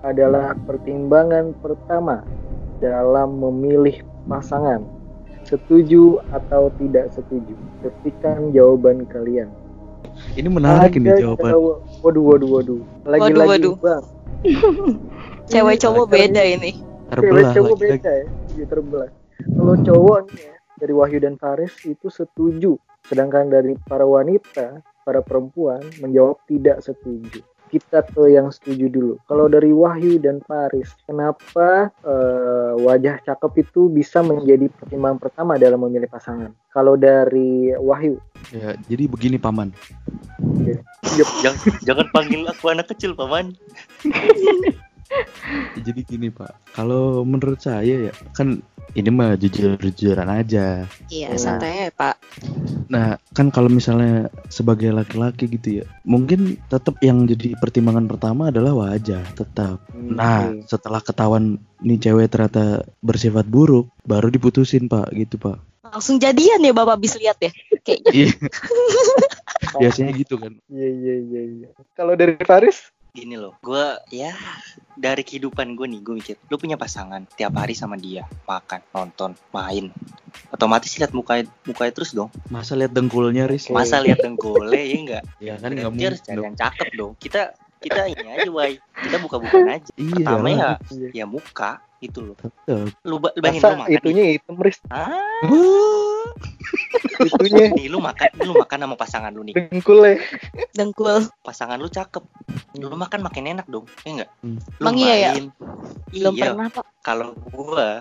adalah 0.01 0.55
pertimbangan 0.59 1.55
pertama 1.57 2.23
dalam 2.77 3.35
memilih 3.37 3.99
pasangan. 4.25 4.83
Setuju 5.41 6.19
atau 6.29 6.69
tidak 6.77 7.09
setuju? 7.09 7.55
Ketikkan 7.81 8.51
jawaban 8.51 9.07
kalian. 9.07 9.47
ini 10.35 10.45
menarik 10.45 10.91
ini 10.93 11.07
Ada 11.09 11.19
jawaban 11.21 11.47
jawa- 11.49 11.79
Waduh 12.01 12.23
waduh 12.25 12.49
waduh. 12.53 12.81
Lagi-lagi 13.05 13.49
waduh. 13.49 13.75
bang. 13.79 14.03
Cewek 15.49 15.79
cowok 15.79 16.05
beda 16.05 16.41
ini. 16.43 16.71
Cewek 16.75 17.09
terbelah 17.09 17.51
cowok 17.55 17.75
beda 17.79 18.11
ya, 18.13 18.25
Terbelah. 18.67 19.11
Kalau 19.39 19.75
cowok 19.79 20.19
nih 20.31 20.39
ya, 20.51 20.55
dari 20.79 20.93
Wahyu 20.95 21.19
dan 21.23 21.35
Faris 21.39 21.71
itu 21.87 22.07
setuju, 22.11 22.75
sedangkan 23.07 23.51
dari 23.51 23.75
para 23.87 24.03
wanita, 24.03 24.83
para 25.03 25.23
perempuan 25.23 25.79
menjawab 26.03 26.39
tidak 26.47 26.83
setuju. 26.83 27.39
Kita 27.69 28.01
ke 28.01 28.33
yang 28.33 28.49
setuju 28.49 28.89
dulu. 28.89 29.13
Kalau 29.29 29.45
dari 29.45 29.69
Wahyu 29.69 30.17
dan 30.17 30.41
Faris, 30.41 30.89
kenapa 31.05 31.93
eh, 32.01 32.73
wajah 32.81 33.21
cakep 33.21 33.69
itu 33.69 33.93
bisa 33.93 34.25
menjadi 34.25 34.73
pertimbangan 34.73 35.21
pertama 35.21 35.53
dalam 35.61 35.85
memilih 35.85 36.09
pasangan? 36.09 36.49
Kalau 36.73 36.97
dari 36.97 37.69
Wahyu, 37.77 38.17
ya 38.49 38.73
jadi 38.89 39.05
begini 39.05 39.37
paman 39.37 39.69
jangan, 41.43 41.55
jangan 41.85 42.07
panggil 42.09 42.41
aku 42.49 42.65
anak 42.73 42.89
kecil 42.89 43.13
paman 43.13 43.53
jadi 45.85 45.99
gini 46.03 46.27
pak 46.29 46.51
kalau 46.73 47.21
menurut 47.23 47.59
saya 47.59 48.09
ya 48.09 48.13
kan 48.33 48.61
ini 48.97 49.09
mah 49.13 49.37
jujur-jujuran 49.37 50.25
aja 50.25 50.89
Iya, 51.13 51.29
Iya. 51.29 51.37
santai 51.37 51.73
ya, 51.77 51.89
Pak. 51.93 52.15
Nah, 52.89 53.21
kan 53.37 53.53
kalau 53.53 53.69
misalnya 53.69 54.33
sebagai 54.49 54.89
laki-laki 54.89 55.45
gitu 55.45 55.81
ya, 55.81 55.85
mungkin 56.01 56.57
tetap 56.73 56.97
yang 57.05 57.29
jadi 57.29 57.53
pertimbangan 57.61 58.09
pertama 58.09 58.49
adalah 58.49 58.73
wajah, 58.73 59.21
tetap. 59.37 59.77
Hmm, 59.93 60.17
Nah, 60.17 60.49
oke. 60.49 60.65
setelah 60.65 61.05
ketahuan 61.05 61.61
nih 61.85 62.01
cewek 62.01 62.33
ternyata 62.33 62.81
bersifat 63.05 63.45
buruk, 63.45 63.93
baru 64.09 64.33
diputusin, 64.33 64.89
Pak, 64.89 65.13
gitu, 65.13 65.37
Pak. 65.37 65.61
Langsung 65.85 66.17
jadian 66.17 66.61
ya 66.61 66.73
Bapak 66.73 66.97
bisa 66.97 67.21
lihat 67.21 67.37
ya. 67.41 67.53
Kayak 67.85 68.09
Iya. 68.09 68.29
Biasanya 69.81 70.11
gitu 70.17 70.41
kan. 70.41 70.53
Iya 70.65 70.89
iya 70.89 71.15
iya. 71.29 71.41
iya. 71.45 71.67
Kalau 71.93 72.17
dari 72.17 72.37
Faris, 72.41 72.89
gini 73.11 73.35
loh 73.35 73.57
gue 73.59 73.85
ya 74.11 74.31
dari 74.93 75.21
kehidupan 75.21 75.73
gue 75.73 75.87
nih 75.87 75.99
gue 75.99 76.15
mikir 76.15 76.35
lu 76.45 76.55
punya 76.55 76.75
pasangan 76.75 77.25
tiap 77.31 77.53
hari 77.53 77.73
sama 77.73 77.95
dia 77.95 78.23
makan 78.43 78.81
nonton 78.91 79.31
main 79.49 79.89
otomatis 80.49 80.93
lihat 80.93 81.09
muka 81.09 81.37
mukanya 81.63 81.91
terus 81.91 82.11
dong 82.11 82.29
Masa 82.47 82.73
lihat 82.73 82.91
dengkulnya? 82.91 83.45
Oke. 83.45 83.69
masa 83.69 83.97
lihat 83.97 84.19
dengkulnya 84.19 84.77
ya 84.79 84.95
enggak 84.95 85.23
Ya 85.41 85.53
kan 85.55 85.69
nggak 85.69 85.87
berarti 85.87 86.05
harus 86.05 86.19
mungkin. 86.19 86.27
cari 86.27 86.35
dong. 86.35 86.45
yang 86.45 86.57
cakep 86.57 86.87
dong 86.93 87.11
kita 87.17 87.41
kita 87.79 88.01
ini 88.07 88.27
aja 88.29 88.49
boy 88.49 88.71
kita 88.99 89.17
buka-bukan 89.17 89.63
aja 89.69 89.91
Iya. 89.95 90.13
pertama 90.15 90.47
ya 90.47 90.69
Iya. 90.87 91.09
ya 91.13 91.25
muka 91.25 91.71
itu 91.99 92.19
loh 92.21 92.37
lu, 93.01 93.15
lu 93.15 93.15
bayangin 93.35 93.59
lu 93.61 93.75
makan 93.75 93.91
itunya 93.91 94.23
hitam 94.31 94.55
Riz, 94.55 94.77
nih. 94.79 94.91
ah 94.93 95.11
itunya 97.19 97.65
nih 97.71 97.85
lu 97.87 97.99
makan 97.99 98.29
lu 98.39 98.53
makan 98.55 98.79
sama 98.79 98.95
pasangan 98.95 99.31
lu 99.31 99.43
nih 99.43 99.55
dengkulnya. 99.67 100.15
dengkul. 100.71 101.27
pasangan 101.41 101.75
lu 101.75 101.87
cakep 101.87 102.23
lu 102.75 102.91
makan 102.91 103.19
makin 103.21 103.45
enak 103.49 103.65
dong 103.65 103.85
ya 104.01 104.11
enggak 104.15 104.29
Hmm. 104.39 104.55
lu 104.55 104.81
Emang 104.81 104.95
iya 104.97 105.13
ya? 105.15 105.31
main 105.33 105.45
Belum 106.09 106.33
iya 106.33 106.45
pernah, 106.47 106.67
Pak. 106.71 106.85
kalau 107.01 107.27
gua 107.49 107.99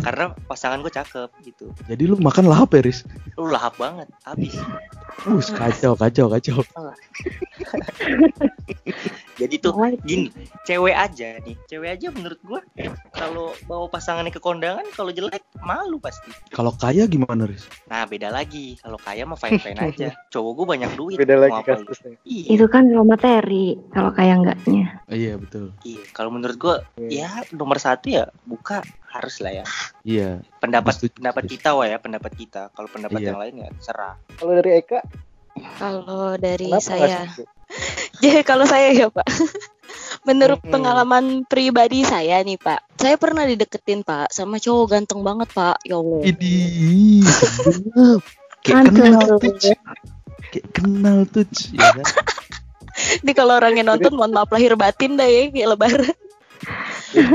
karena 0.00 0.24
pasangan 0.44 0.80
gue 0.80 0.90
cakep 0.90 1.30
gitu 1.42 1.70
Jadi 1.86 2.02
lu 2.04 2.16
makan 2.16 2.44
lahap 2.44 2.72
ya, 2.72 2.82
Riz? 2.82 3.04
lu 3.36 3.48
lahap 3.48 3.76
banget 3.76 4.08
habis 4.24 4.56
Uh, 5.20 5.36
kacau, 5.52 5.92
kacau, 5.92 6.32
kacau. 6.32 6.64
jadi 9.36 9.54
tuh 9.56 9.72
gini 10.00 10.28
cewek 10.62 10.92
aja 10.92 11.40
nih 11.40 11.56
cewek 11.64 11.96
aja 11.96 12.08
menurut 12.08 12.40
gua 12.40 12.60
kalau 13.10 13.52
bawa 13.64 13.88
pasangannya 13.88 14.28
ke 14.28 14.40
kondangan 14.40 14.84
kalau 14.92 15.08
jelek 15.10 15.40
malu 15.60 15.96
pasti 15.96 16.28
Kalau 16.50 16.72
kaya 16.72 17.04
gimana, 17.04 17.44
Riz? 17.44 17.68
nah 17.84 18.04
beda 18.04 18.28
lagi 18.28 18.76
kalau 18.78 18.96
kaya 18.96 19.24
mah 19.24 19.36
fine 19.36 19.56
fine 19.56 19.76
aja 19.76 20.08
cowok 20.32 20.52
gua 20.54 20.66
banyak 20.76 20.90
duit 20.94 21.16
Beda 21.16 21.36
lagi 21.36 21.52
mau 21.52 21.60
apa 21.60 21.72
lu? 21.74 21.84
kasusnya. 21.84 22.16
iya 22.22 22.46
Itu 22.50 22.66
kan 22.68 22.84
kalau 22.88 23.04
materi, 23.04 23.66
kalau 23.92 24.10
kayak 24.12 24.34
enggaknya. 24.40 24.84
Iya, 25.10 25.32
betul. 25.36 25.72
iya 25.82 26.00
kalau 26.12 26.30
menurut 26.30 26.56
gua 26.56 26.76
ya 26.98 27.28
nomor 27.50 27.76
satu 27.76 28.08
ya 28.08 28.24
buka 28.44 28.80
harus 29.10 29.42
lah 29.42 29.52
ya 29.52 29.64
Iya. 30.06 30.38
pendapat 30.62 30.94
Setuju, 30.96 31.18
pendapat 31.18 31.44
kita 31.50 31.68
wah 31.74 31.86
ya 31.86 31.98
pendapat 31.98 32.32
kita 32.32 32.70
kalau 32.72 32.88
pendapat 32.88 33.20
Iya. 33.20 33.28
yang 33.34 33.38
lain 33.42 33.54
ya 33.66 33.68
serah 33.82 34.14
Kalau 34.38 34.52
dari 34.56 34.70
Eka, 34.78 35.00
Kalau 35.76 36.38
dari 36.38 36.66
kenapa 36.70 36.86
saya, 36.86 37.26
jadi 38.22 38.40
kalau 38.46 38.64
saya 38.64 38.94
ya 38.94 39.10
Pak, 39.10 39.26
menurut 40.28 40.62
Mm-mm. 40.62 40.72
pengalaman 40.72 41.24
pribadi 41.44 42.06
saya 42.06 42.38
nih 42.40 42.56
Pak, 42.56 42.96
saya 42.96 43.18
pernah 43.18 43.44
dideketin 43.44 44.06
Pak 44.06 44.30
sama 44.30 44.56
cowok 44.56 44.86
ganteng 44.88 45.20
banget 45.20 45.50
Pak, 45.50 45.82
ya 45.84 45.98
Allah. 45.98 46.22
Kayak 48.60 48.76
Mantul. 48.92 49.04
kenal 49.04 49.26
tuh. 49.40 49.52
Kayak 50.52 50.68
kenal 50.76 51.18
tuh. 51.26 51.44
Ya 51.72 51.88
kan? 51.96 52.04
Ini 53.24 53.32
kalau 53.32 53.56
orang 53.56 53.74
yang 53.80 53.88
nonton 53.88 54.12
mohon 54.12 54.32
maaf 54.36 54.52
lahir 54.52 54.76
batin 54.76 55.16
dah 55.16 55.24
ya 55.24 55.48
kayak 55.48 55.68
lebaran. 55.76 56.14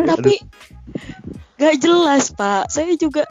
Tapi 0.06 0.34
gak 1.56 1.76
jelas 1.80 2.32
Pak, 2.36 2.68
saya 2.72 2.94
juga 3.00 3.24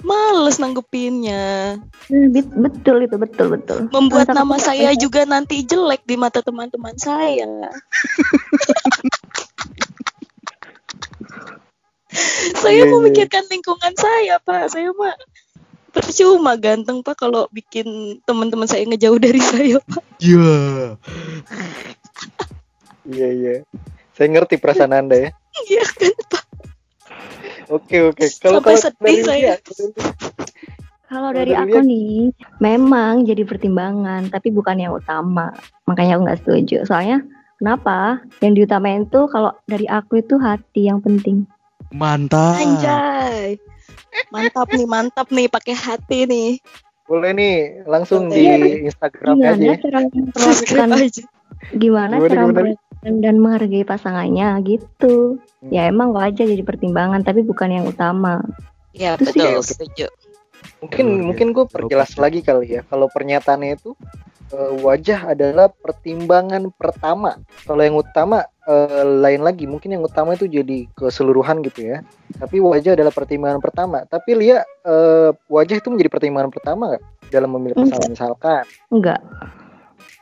males 0.00 0.56
nanggepinnya. 0.56 1.76
Bet- 2.08 2.56
betul 2.56 3.04
itu 3.04 3.16
betul 3.20 3.46
betul. 3.52 3.88
Membuat 3.92 4.32
Masa 4.32 4.38
nama 4.40 4.56
saya 4.58 4.90
juga 4.96 5.24
nanti 5.28 5.60
jelek 5.64 6.02
di 6.08 6.16
mata 6.16 6.40
teman-teman 6.40 6.96
saya. 6.96 7.46
saya 12.60 12.82
Iya, 12.82 12.84
iya. 12.86 12.92
memikirkan 12.92 13.44
lingkungan 13.48 13.94
saya, 13.96 14.40
Pak. 14.42 14.72
Saya 14.72 14.90
mah 14.96 15.14
percuma 15.90 16.54
ganteng, 16.58 17.02
Pak, 17.02 17.16
kalau 17.18 17.46
bikin 17.52 18.20
teman-teman 18.24 18.66
saya 18.66 18.84
ngejauh 18.86 19.20
dari 19.20 19.40
saya, 19.42 19.78
Pak. 19.84 20.02
Iya. 20.18 20.58
Iya 23.10 23.28
iya. 23.32 23.54
Saya 24.14 24.26
ngerti 24.32 24.60
perasaan 24.60 24.92
anda 24.92 25.16
ya. 25.16 25.30
Iya 25.66 25.84
kan, 25.86 26.14
Pak. 26.28 26.44
Oke 27.70 28.02
oke. 28.02 28.24
Kalau 28.38 28.58
Sampai 28.58 28.74
kalau 28.74 28.82
sedih 28.82 29.18
dari 29.22 29.22
saya. 29.22 29.54
Kalau 31.10 31.34
dari 31.34 31.58
aku 31.58 31.82
nih, 31.82 32.30
memang 32.62 33.26
jadi 33.26 33.42
pertimbangan, 33.42 34.30
tapi 34.30 34.54
bukan 34.54 34.78
yang 34.78 34.94
utama. 34.94 35.50
Makanya 35.90 36.14
aku 36.14 36.22
nggak 36.22 36.40
setuju. 36.46 36.76
Soalnya 36.86 37.26
kenapa? 37.58 38.22
Yang 38.38 38.52
diutamain 38.62 39.02
tuh 39.06 39.26
kalau 39.26 39.50
dari 39.66 39.90
aku 39.90 40.22
itu 40.22 40.38
hati 40.38 40.86
yang 40.86 41.02
penting. 41.02 41.50
Mantap. 41.90 42.62
Anjay. 42.62 43.58
Mantap 44.30 44.70
nih, 44.70 44.86
mantap 44.86 45.26
nih 45.30 45.50
pakai 45.50 45.74
hati 45.74 46.26
nih. 46.26 46.50
boleh 47.10 47.34
nih 47.34 47.56
langsung 47.90 48.30
Iya. 48.30 48.54
di 48.54 48.86
Instagramnya 48.86 49.50
aja 49.50 49.58
Gimana 49.58 49.74
ya. 49.74 49.82
cara 49.82 49.98
aja. 49.98 50.18
gimana 50.70 50.94
Gimana, 51.74 52.14
cara 52.22 52.42
gimana? 52.46 52.70
Dan 53.00 53.40
menghargai 53.40 53.84
pasangannya 53.84 54.60
gitu. 54.64 55.40
Hmm. 55.60 55.70
Ya 55.72 55.88
emang 55.88 56.12
wajar 56.12 56.44
jadi 56.44 56.64
pertimbangan, 56.64 57.24
tapi 57.24 57.40
bukan 57.40 57.72
yang 57.72 57.84
utama. 57.88 58.44
Ya, 58.92 59.16
Itu 59.16 59.32
sih- 59.32 59.40
betul, 59.40 59.62
setuju. 59.64 60.06
Mungkin 60.80 61.04
Luar 61.04 61.24
mungkin 61.32 61.46
gue 61.52 61.64
perjelas 61.68 62.16
lagi 62.16 62.40
kali 62.40 62.80
ya. 62.80 62.82
Kalau 62.88 63.08
pernyataannya 63.08 63.76
itu 63.76 63.92
eh, 64.52 64.72
wajah 64.80 65.32
adalah 65.36 65.68
pertimbangan 65.68 66.72
pertama. 66.72 67.36
Kalau 67.68 67.80
yang 67.84 67.96
utama 68.00 68.44
eh, 68.64 69.04
lain 69.04 69.44
lagi. 69.44 69.68
Mungkin 69.68 69.96
yang 69.96 70.04
utama 70.04 70.36
itu 70.36 70.48
jadi 70.48 70.88
keseluruhan 70.96 71.60
gitu 71.64 71.84
ya. 71.96 72.04
Tapi 72.40 72.60
wajah 72.60 72.96
adalah 72.96 73.12
pertimbangan 73.12 73.60
pertama. 73.60 74.04
Tapi 74.08 74.36
Lia 74.36 74.64
eh, 74.84 75.30
wajah 75.48 75.76
itu 75.80 75.88
menjadi 75.92 76.10
pertimbangan 76.12 76.52
pertama 76.52 76.96
nggak 76.96 77.04
dalam 77.28 77.50
memilih 77.56 77.76
pasangan 77.78 78.08
misalkan? 78.10 78.64
Enggak. 78.88 79.20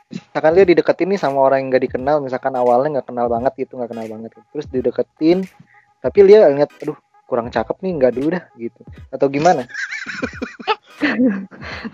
Misalkan 0.09 0.51
dia 0.57 0.65
dideketin 0.65 1.07
nih 1.13 1.19
sama 1.21 1.39
orang 1.45 1.61
yang 1.61 1.67
nggak 1.69 1.83
dikenal 1.85 2.17
misalkan 2.19 2.53
awalnya 2.57 2.99
nggak 2.99 3.07
kenal 3.13 3.27
banget 3.29 3.53
gitu 3.61 3.77
nggak 3.77 3.89
kenal 3.93 4.07
banget 4.09 4.29
gitu. 4.33 4.45
terus 4.53 4.67
dideketin 4.67 5.37
tapi 6.01 6.17
dia 6.25 6.49
ngeliat 6.49 6.71
aduh 6.81 6.97
kurang 7.29 7.53
cakep 7.53 7.77
nih 7.85 7.91
nggak 7.93 8.13
dulu 8.17 8.27
dah 8.33 8.43
gitu 8.57 8.81
atau 9.13 9.27
gimana 9.29 9.63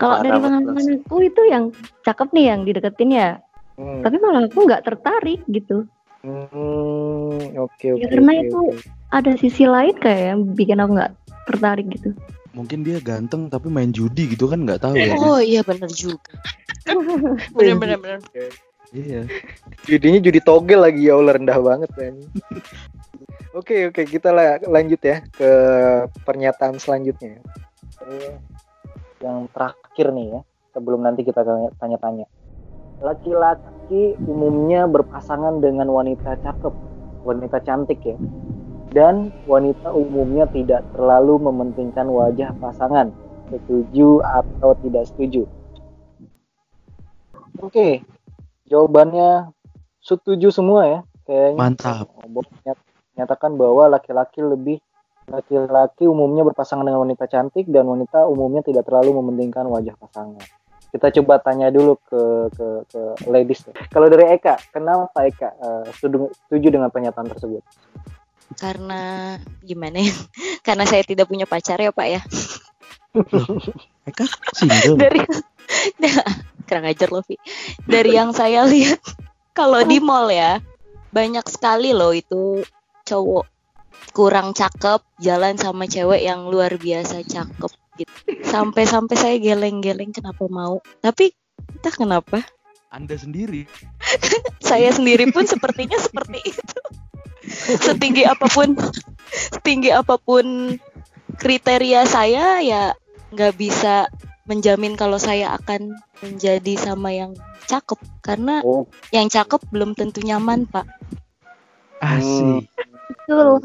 Kalau 0.00 0.18
dari 0.18 0.34
banget, 0.34 0.50
pengalaman 0.66 0.86
aku 1.06 1.16
itu 1.22 1.42
yang 1.46 1.64
cakep 2.02 2.28
nih 2.34 2.44
yang 2.50 2.60
dideketin 2.66 3.10
ya. 3.14 3.30
Hmm, 3.78 4.02
Tapi 4.02 4.16
malah 4.18 4.42
aku 4.48 4.58
nggak 4.66 4.82
tertarik 4.82 5.40
gitu. 5.46 5.86
hmm, 6.26 7.54
oke 7.54 7.86
oke 7.94 8.00
Ya, 8.02 8.06
karena 8.10 8.32
oke, 8.34 8.42
itu- 8.50 8.70
oke. 8.74 8.94
Ada 9.06 9.38
sisi 9.38 9.62
lain 9.70 9.94
kayak 10.02 10.22
yang 10.34 10.40
bikin 10.58 10.82
aku 10.82 10.98
nggak 10.98 11.12
tertarik 11.46 11.86
gitu. 11.88 12.10
mungkin 12.50 12.80
dia 12.82 12.98
ganteng 12.98 13.46
tapi 13.46 13.68
main 13.68 13.92
judi 13.92 14.32
gitu 14.32 14.48
kan 14.48 14.64
nggak 14.64 14.80
tahu 14.80 14.96
ya. 14.96 15.12
Oh 15.14 15.36
iya 15.36 15.60
bener 15.60 15.92
juga. 15.92 16.24
bener 17.56 17.76
bener 17.76 17.98
bener. 18.00 18.20
Iya. 18.96 19.28
Judinya 19.84 20.18
judi 20.18 20.40
togel 20.40 20.80
lagi 20.80 21.04
ya 21.04 21.14
Allah 21.14 21.36
rendah 21.36 21.58
banget 21.60 21.90
kan. 21.92 22.16
Oke 23.52 23.88
oke 23.88 24.02
kita 24.04 24.32
la- 24.32 24.62
lanjut 24.62 25.00
ya 25.00 25.20
ke 25.28 25.50
pernyataan 26.24 26.80
selanjutnya. 26.80 27.44
Yang 29.20 29.38
terakhir 29.52 30.06
nih 30.12 30.26
ya 30.28 30.40
sebelum 30.72 31.04
nanti 31.04 31.24
kita 31.24 31.44
tanya- 31.44 31.72
tanya-tanya. 31.76 32.24
Laki-laki 33.00 34.16
umumnya 34.24 34.88
berpasangan 34.88 35.60
dengan 35.60 35.92
wanita 35.92 36.40
cakep, 36.40 36.72
wanita 37.20 37.60
cantik 37.60 38.00
ya. 38.00 38.16
Dan 38.96 39.28
wanita 39.44 39.92
umumnya 39.92 40.48
tidak 40.48 40.80
terlalu 40.96 41.36
mementingkan 41.36 42.08
wajah 42.08 42.56
pasangan. 42.56 43.12
Setuju 43.52 44.24
atau 44.24 44.72
tidak 44.80 45.04
setuju? 45.12 45.44
Oke, 47.60 48.00
jawabannya 48.64 49.52
setuju 50.00 50.48
semua 50.48 50.88
ya. 50.88 51.00
Kayaknya 51.28 51.60
Mantap. 51.60 52.08
Nyat- 52.64 52.84
nyatakan 53.20 53.60
bahwa 53.60 53.92
laki-laki 53.92 54.40
lebih 54.40 54.80
laki-laki 55.28 56.08
umumnya 56.08 56.48
berpasangan 56.48 56.86
dengan 56.86 57.04
wanita 57.04 57.28
cantik 57.28 57.68
dan 57.68 57.84
wanita 57.84 58.24
umumnya 58.24 58.64
tidak 58.64 58.88
terlalu 58.88 59.20
mementingkan 59.20 59.68
wajah 59.68 59.92
pasangan. 60.00 60.40
Kita 60.88 61.12
coba 61.20 61.36
tanya 61.44 61.68
dulu 61.68 62.00
ke 62.00 62.48
ke, 62.56 62.66
ke 62.88 63.00
ladies. 63.28 63.60
Kalau 63.92 64.08
dari 64.08 64.32
Eka, 64.32 64.56
kenapa 64.72 65.28
Eka 65.28 65.52
setuju, 65.92 66.32
setuju 66.48 66.80
dengan 66.80 66.88
pernyataan 66.88 67.28
tersebut? 67.28 67.60
Karena 68.54 69.34
gimana 69.66 69.98
ya? 69.98 70.14
Karena 70.66 70.86
saya 70.86 71.02
tidak 71.02 71.26
punya 71.26 71.44
pacar 71.44 71.82
ya 71.82 71.90
Pak 71.90 72.06
ya. 72.06 72.20
Eka 74.06 74.24
single. 74.54 74.96
Dari 75.02 75.20
kurang 76.66 76.86
ajar 76.86 77.08
loh 77.10 77.24
Vi. 77.26 77.36
Dari 77.82 78.14
yang 78.14 78.30
saya 78.30 78.62
lihat 78.66 79.02
kalau 79.56 79.82
di 79.82 79.98
mall 79.98 80.30
ya 80.30 80.62
banyak 81.10 81.46
sekali 81.48 81.90
loh 81.96 82.12
itu 82.14 82.62
cowok 83.06 83.46
kurang 84.12 84.52
cakep 84.52 85.00
jalan 85.20 85.56
sama 85.56 85.88
cewek 85.88 86.24
yang 86.24 86.48
luar 86.48 86.76
biasa 86.76 87.24
cakep 87.24 87.72
gitu. 88.00 88.12
Sampai-sampai 88.44 89.16
saya 89.16 89.36
geleng-geleng 89.40 90.12
kenapa 90.12 90.44
mau. 90.48 90.80
Tapi 91.00 91.32
entah 91.76 91.94
kenapa 91.94 92.38
Anda 92.90 93.18
sendiri. 93.18 93.66
saya 94.62 94.90
sendiri 94.94 95.28
pun 95.34 95.44
sepertinya 95.44 95.98
seperti 95.98 96.38
itu. 96.44 96.78
Setinggi 97.82 98.26
apa 98.26 98.46
pun 98.50 98.74
setinggi 99.30 99.90
apa 99.94 100.18
pun 100.18 100.76
kriteria 101.38 102.06
saya 102.08 102.62
ya 102.62 102.94
nggak 103.34 103.54
bisa 103.58 104.08
menjamin 104.46 104.94
kalau 104.94 105.18
saya 105.18 105.58
akan 105.58 105.94
menjadi 106.22 106.74
sama 106.78 107.10
yang 107.10 107.34
cakep 107.66 107.98
karena 108.22 108.62
Oh, 108.62 108.86
yang 109.10 109.26
cakep 109.26 109.58
belum 109.74 109.98
tentu 109.98 110.22
nyaman 110.22 110.64
pak 110.70 110.86
Asik. 111.98 112.70
Betul. 113.26 113.64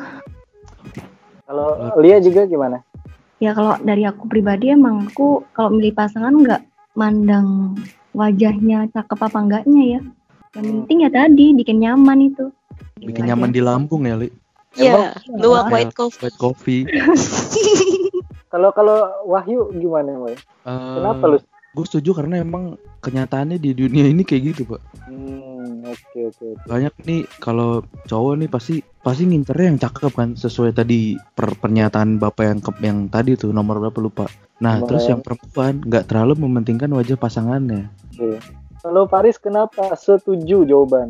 kalau 1.46 1.68
Lia 2.00 2.18
juga 2.24 2.48
gimana? 2.48 2.82
Ya 3.44 3.52
kalau 3.52 3.76
dari 3.82 4.08
aku 4.08 4.26
pribadi 4.26 4.72
emang 4.72 5.12
aku 5.12 5.46
kalau 5.52 5.74
milih 5.74 5.94
pasangan 5.94 6.32
nggak 6.32 6.62
mandang 6.96 7.76
wajahnya 8.12 8.88
cakep 8.92 9.20
apa 9.20 9.38
enggaknya 9.40 9.84
ya. 9.98 10.02
Yang 10.56 10.66
penting 10.68 10.98
ya 11.08 11.10
tadi 11.10 11.46
bikin 11.56 11.78
nyaman 11.80 12.20
itu. 12.28 12.46
Bikin 13.00 13.24
nyaman 13.28 13.52
di 13.56 13.62
lambung 13.64 14.04
ya, 14.06 14.16
Li. 14.20 14.30
ya 14.76 14.96
luwak 15.36 15.68
Ya, 15.68 15.72
white 15.76 15.96
coffee 15.96 16.20
White 16.24 16.40
coffee. 16.40 16.82
Kalau 18.52 18.76
kalau 18.76 19.24
Wahyu 19.32 19.72
gimana, 19.80 20.12
Wahyu? 20.20 20.36
Kenapa 20.68 21.24
lu? 21.32 21.40
Gue 21.72 21.88
setuju 21.88 22.12
karena 22.20 22.44
emang 22.44 22.76
kenyataannya 23.00 23.56
di 23.56 23.72
dunia 23.72 24.04
ini 24.04 24.28
kayak 24.28 24.52
gitu, 24.52 24.76
Pak. 24.76 24.82
Hmm, 25.08 25.88
oke 25.88 26.20
oke. 26.28 26.46
oke. 26.60 26.68
Banyak 26.68 26.92
nih 27.08 27.24
kalau 27.40 27.80
cowok 28.12 28.44
nih 28.44 28.50
pasti 28.52 28.84
pasti 29.02 29.26
ngincernya 29.26 29.66
yang 29.74 29.80
cakep 29.82 30.14
kan 30.14 30.30
sesuai 30.38 30.72
tadi 30.72 31.18
per, 31.18 31.58
pernyataan 31.58 32.22
Bapak 32.22 32.44
yang 32.46 32.60
ke- 32.62 32.82
yang 32.86 33.00
tadi 33.10 33.34
tuh 33.34 33.50
nomor 33.50 33.82
berapa 33.82 33.98
lupa. 33.98 34.26
Nah, 34.62 34.78
Nomor 34.78 34.88
terus 34.88 35.10
yang- 35.10 35.26
perempuan 35.26 35.82
nggak 35.82 36.06
terlalu 36.06 36.38
mementingkan 36.38 36.94
wajah 36.94 37.18
pasangannya. 37.18 37.90
Kalau 38.82 39.10
Faris 39.10 39.42
kenapa 39.42 39.94
setuju 39.94 40.66
jawaban? 40.66 41.10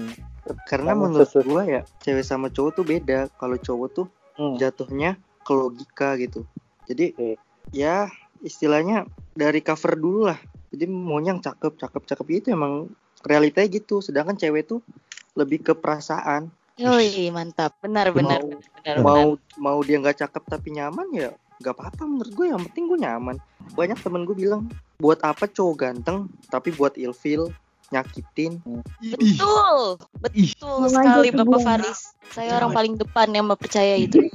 Karena 0.68 0.96
Kamu 0.96 1.02
menurut 1.08 1.28
sesu- 1.28 1.44
gua 1.44 1.64
ya 1.64 1.82
cewek 2.00 2.24
sama 2.24 2.48
cowok 2.48 2.72
tuh 2.74 2.86
beda. 2.88 3.20
Kalau 3.36 3.56
cowok 3.56 3.88
tuh 3.92 4.08
Hmm. 4.36 4.56
jatuhnya 4.56 5.16
ke 5.44 5.52
logika 5.52 6.16
gitu. 6.16 6.48
Jadi 6.88 7.12
Oke. 7.12 7.30
ya 7.72 8.08
istilahnya 8.40 9.06
dari 9.32 9.60
cover 9.60 9.96
dulu 9.96 10.28
lah. 10.28 10.40
Jadi 10.72 10.88
maunya 10.88 11.36
yang 11.36 11.44
cakep, 11.44 11.76
cakep, 11.76 12.04
cakep 12.08 12.28
itu 12.32 12.48
emang 12.50 12.88
realitanya 13.22 13.68
gitu. 13.70 14.00
Sedangkan 14.00 14.36
cewek 14.36 14.66
tuh 14.66 14.80
lebih 15.36 15.62
ke 15.62 15.74
perasaan. 15.76 16.52
Yoi, 16.82 17.10
mantap. 17.36 17.78
Benar 17.80 18.10
benar 18.10 18.42
Mau- 18.42 18.50
benar, 18.50 18.96
benar, 18.96 18.96
mau 19.00 19.26
mau 19.56 19.78
dia 19.80 19.98
nggak 19.98 20.18
cakep 20.20 20.44
tapi 20.48 20.68
nyaman 20.72 21.08
ya 21.12 21.30
nggak 21.60 21.74
apa-apa 21.74 22.04
menurut 22.04 22.34
gue. 22.34 22.46
Yang 22.50 22.62
penting 22.68 22.84
gue 22.88 23.00
nyaman. 23.00 23.36
Banyak 23.72 23.98
temen 24.00 24.26
gue 24.26 24.34
bilang 24.36 24.66
buat 24.98 25.22
apa 25.22 25.46
cowok 25.46 25.76
ganteng 25.78 26.18
tapi 26.48 26.70
buat 26.72 26.94
ilfil 26.96 27.54
nyakitin? 27.90 28.58
Betul 29.00 29.20
Ih. 29.20 29.38
betul 30.18 30.76
Mau 30.80 30.88
sekali 30.88 31.30
Bapak. 31.30 31.60
Faris. 31.62 32.00
saya 32.32 32.56
orang 32.56 32.72
paling 32.72 32.94
depan 32.96 33.28
yang 33.30 33.46
mempercaya 33.46 33.96
itu. 33.96 34.26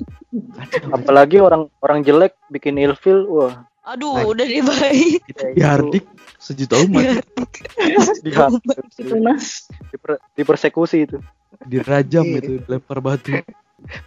Apalagi 0.92 1.38
orang 1.38 1.72
orang 1.80 2.00
jelek 2.00 2.36
bikin 2.48 2.76
ilfil, 2.76 3.24
wah. 3.26 3.64
aduh 3.82 4.18
udah 4.26 4.42
deh 4.42 4.60
baik 4.60 5.22
Ya 5.54 5.72
Hardik 5.72 6.04
sejuta 6.36 6.76
umat. 6.84 7.22
Diha- 8.20 8.50
Itu 8.92 9.14
mah. 9.16 9.38
diper- 9.88 10.20
dipersekusi 10.34 11.06
itu. 11.06 11.16
Dirajam 11.62 12.22
Iya. 12.22 12.38
itu 12.38 12.52
lempar 12.66 12.98
batu. 12.98 13.32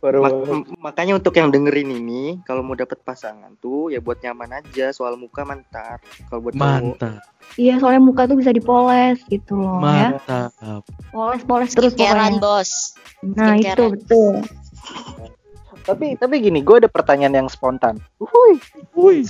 Baru 0.04 0.20
Ma- 0.20 0.34
m- 0.34 0.68
makanya 0.78 1.14
untuk 1.16 1.32
yang 1.32 1.48
dengerin 1.48 1.88
ini 1.94 2.42
kalau 2.42 2.60
mau 2.60 2.74
dapet 2.74 3.00
pasangan 3.00 3.54
tuh 3.56 3.88
ya 3.88 3.98
buat 3.98 4.18
nyaman 4.18 4.60
aja 4.60 4.90
soal 4.90 5.14
muka 5.16 5.42
mantar 5.42 6.02
kalau 6.26 6.42
buat 6.42 6.54
Mantap, 6.54 7.22
Iya 7.54 7.78
soalnya 7.78 8.02
muka 8.02 8.26
tuh 8.26 8.36
bisa 8.36 8.50
dipoles 8.50 9.22
gitu 9.26 9.56
loh 9.56 9.80
ya. 9.80 10.18
mantap. 10.18 10.84
Poles-poles 11.08 11.72
terus 11.72 11.94
Skincarean 11.94 12.38
pokoknya. 12.38 12.44
bos 12.60 12.70
Nah 13.22 13.54
itu 13.56 13.84
betul. 13.90 14.34
tapi 15.82 16.14
tapi 16.16 16.36
gini, 16.40 16.60
gue 16.60 16.76
ada 16.78 16.88
pertanyaan 16.88 17.34
yang 17.36 17.48
spontan. 17.48 17.98
Uhuy. 18.18 18.60
Wih, 18.94 19.24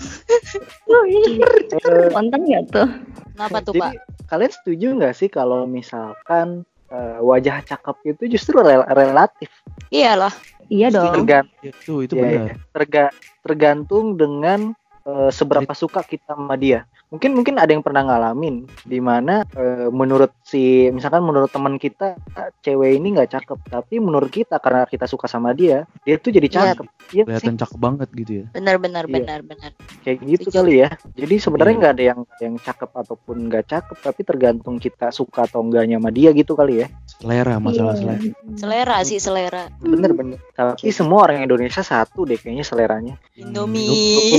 Eh, 0.89 2.09
Konten 2.09 2.41
nggak 2.41 2.63
tuh? 2.69 2.89
kenapa 3.33 3.57
tuh 3.61 3.71
jadi 3.71 3.81
pak 3.81 3.91
kalian 4.25 4.51
setuju 4.51 4.87
nggak 4.93 5.13
sih 5.13 5.27
kalau 5.27 5.63
misalkan 5.63 6.67
eh, 6.89 7.17
wajah 7.21 7.61
cakep 7.63 7.97
itu 8.03 8.23
justru 8.33 8.59
rel- 8.59 8.89
relatif, 8.89 9.49
iyalah 9.89 10.33
Iya 10.69 10.93
dong. 10.93 11.25
tergan- 11.25 11.49
itu 11.65 11.93
itu 12.05 12.13
ya, 12.13 12.21
benar. 12.21 12.45
ya, 12.45 12.55
terga- 12.69 13.15
tergantung 13.41 14.13
dengan 14.13 14.73
eh, 15.05 15.31
seberapa 15.33 15.73
suka 15.73 16.05
kita 16.05 16.37
sama 16.37 16.53
dia. 16.53 16.85
Mungkin 17.09 17.33
mungkin 17.33 17.57
ada 17.57 17.73
yang 17.73 17.81
pernah 17.81 18.05
ngalamin 18.05 18.69
di 18.85 19.01
mana 19.01 19.41
eh, 19.49 19.89
menurut 19.89 20.29
si 20.45 20.93
misalkan 20.93 21.25
menurut 21.25 21.49
teman 21.49 21.75
kita 21.75 22.13
cewek 22.61 22.93
ini 22.93 23.17
nggak 23.17 23.33
cakep, 23.33 23.57
tapi 23.65 23.97
menurut 23.97 24.29
kita 24.29 24.61
karena 24.61 24.85
kita 24.85 25.03
suka 25.03 25.25
sama 25.25 25.51
dia, 25.51 25.89
dia 26.05 26.15
tuh 26.15 26.29
jadi 26.29 26.45
Iya. 26.45 26.55
cakep. 26.77 26.85
Iya 27.09 27.23
sih, 27.25 27.25
Kelihatan 27.25 27.55
cakep 27.57 27.79
banget 27.81 28.09
gitu 28.13 28.31
ya. 28.31 28.45
benar 28.53 28.77
benar 28.77 29.03
Iya. 29.03 29.13
benar 29.17 29.39
benar 29.41 29.71
kayak 29.99 30.17
gitu 30.21 30.47
Setuju. 30.47 30.57
kali 30.61 30.73
ya. 30.77 30.89
Jadi 31.17 31.35
sebenarnya 31.35 31.71
Iya. 31.71 31.81
nggak 31.81 31.93
ada 31.93 32.03
yang 32.05 32.19
yang 32.37 32.55
cakep 32.55 32.89
ataupun 32.95 33.35
nggak 33.49 33.65
cakep, 33.65 33.97
tapi 33.99 34.21
tergantung 34.21 34.75
kita 34.77 35.09
suka 35.09 35.49
atau 35.49 35.65
enggaknya 35.65 35.97
sama 35.97 36.13
dia 36.13 36.29
gitu 36.29 36.53
kali 36.53 36.85
ya. 36.85 36.87
Selera 37.09 37.57
masalah 37.57 37.97
Iya. 37.97 38.01
selera. 38.21 38.21
selera 38.53 38.97
sih 39.01 39.17
selera 39.17 39.63
bener 39.81 40.13
bener 40.13 40.37
Tapi 40.53 40.93
semua 40.93 41.25
orang 41.25 41.41
Indonesia 41.41 41.81
satu 41.81 42.21
deh 42.23 42.37
kayaknya 42.37 42.61
seleranya. 42.61 43.15
Indomie 43.33 44.29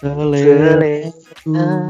Selera. 0.00 1.12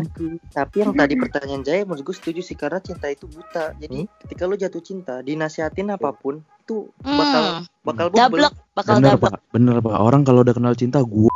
Aku 0.02 0.42
tapi 0.50 0.82
yang 0.82 0.92
tadi 0.98 1.14
pertanyaan 1.14 1.62
Jaya 1.62 1.86
menurut 1.86 2.02
gue 2.02 2.16
setuju 2.18 2.42
sih 2.42 2.58
karena 2.58 2.82
cinta 2.82 3.06
itu 3.06 3.30
buta 3.30 3.70
jadi 3.78 4.02
Hmm? 4.02 4.10
ketika 4.26 4.42
lo 4.50 4.58
jatuh 4.58 4.82
cinta 4.82 5.22
dinasihatin 5.22 5.94
apa 5.94 6.10
pun 6.10 6.42
itu 6.42 6.90
bakal 7.02 7.42
hmm, 7.62 7.86
bakal 7.86 8.06
bubble. 8.10 8.50
bakal 8.74 8.94
Bener 8.98 9.14
pak, 9.18 9.32
bener 9.54 9.76
pak. 9.78 9.94
Orang 9.94 10.22
kalau 10.26 10.42
udah 10.42 10.54
kenal 10.54 10.74
cinta, 10.74 11.02
gua 11.06 11.30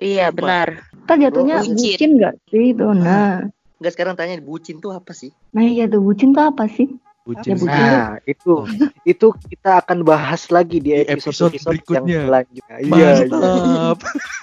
iya 0.00 0.28
benar 0.32 0.84
Ntar 1.04 1.16
jatuhnya 1.20 1.60
Bucin. 1.60 1.76
bucin 1.76 2.10
nggak 2.20 2.34
sih 2.48 2.64
itu? 2.72 2.84
Nah, 2.84 3.44
Nggak 3.80 3.92
sekarang 3.92 4.14
tanya 4.16 4.40
bucin 4.40 4.80
tuh 4.80 4.96
apa 4.96 5.12
sih 5.12 5.28
nah 5.52 5.60
iya 5.64 5.84
tuh 5.84 6.00
bucin 6.00 6.32
tuh 6.32 6.44
apa 6.48 6.64
sih? 6.72 6.88
Bucin. 7.24 7.56
Ya, 7.56 7.60
bucin. 7.60 7.88
Nah, 7.88 8.12
itu 8.28 8.52
itu 9.16 9.26
kita 9.48 9.80
akan 9.80 10.04
bahas 10.04 10.46
lagi 10.52 10.78
di 10.78 10.92
Di 10.92 11.08
episode, 11.08 11.50
episode 11.50 11.56
episode 11.56 11.72
yang 11.90 12.04
berikutnya. 12.04 12.20
selanjutnya. 12.28 12.76
Iya, 12.78 12.92
iya, 12.94 13.10
Mantap. 13.26 13.98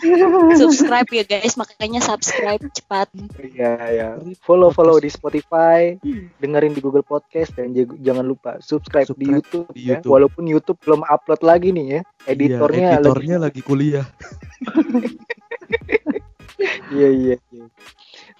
subscribe 0.61 1.09
ya 1.13 1.23
guys 1.23 1.53
makanya 1.55 2.01
subscribe 2.01 2.61
cepat 2.73 3.07
iya, 3.45 3.71
iya. 3.93 4.07
Follow 4.41 4.73
follow 4.73 4.97
di 4.97 5.07
Spotify, 5.07 5.95
dengerin 6.41 6.73
di 6.73 6.81
Google 6.81 7.05
Podcast 7.05 7.53
dan 7.53 7.71
jangan 8.01 8.25
lupa 8.25 8.57
subscribe, 8.59 9.05
di 9.13 9.29
Subscribe 9.29 9.33
YouTube, 9.37 9.67
di 9.77 9.81
ya. 9.85 10.01
YouTube. 10.01 10.11
Walaupun 10.11 10.43
YouTube 10.49 10.79
belum 10.81 11.01
upload 11.05 11.41
lagi 11.45 11.69
nih 11.69 11.85
ya. 11.85 12.01
Editornya, 12.25 12.81
Iya, 12.81 12.99
editornya 12.99 13.37
lagi 13.37 13.61
kuliah. 13.61 14.05
Iya 16.91 17.09
iya. 17.09 17.35
iya. 17.49 17.65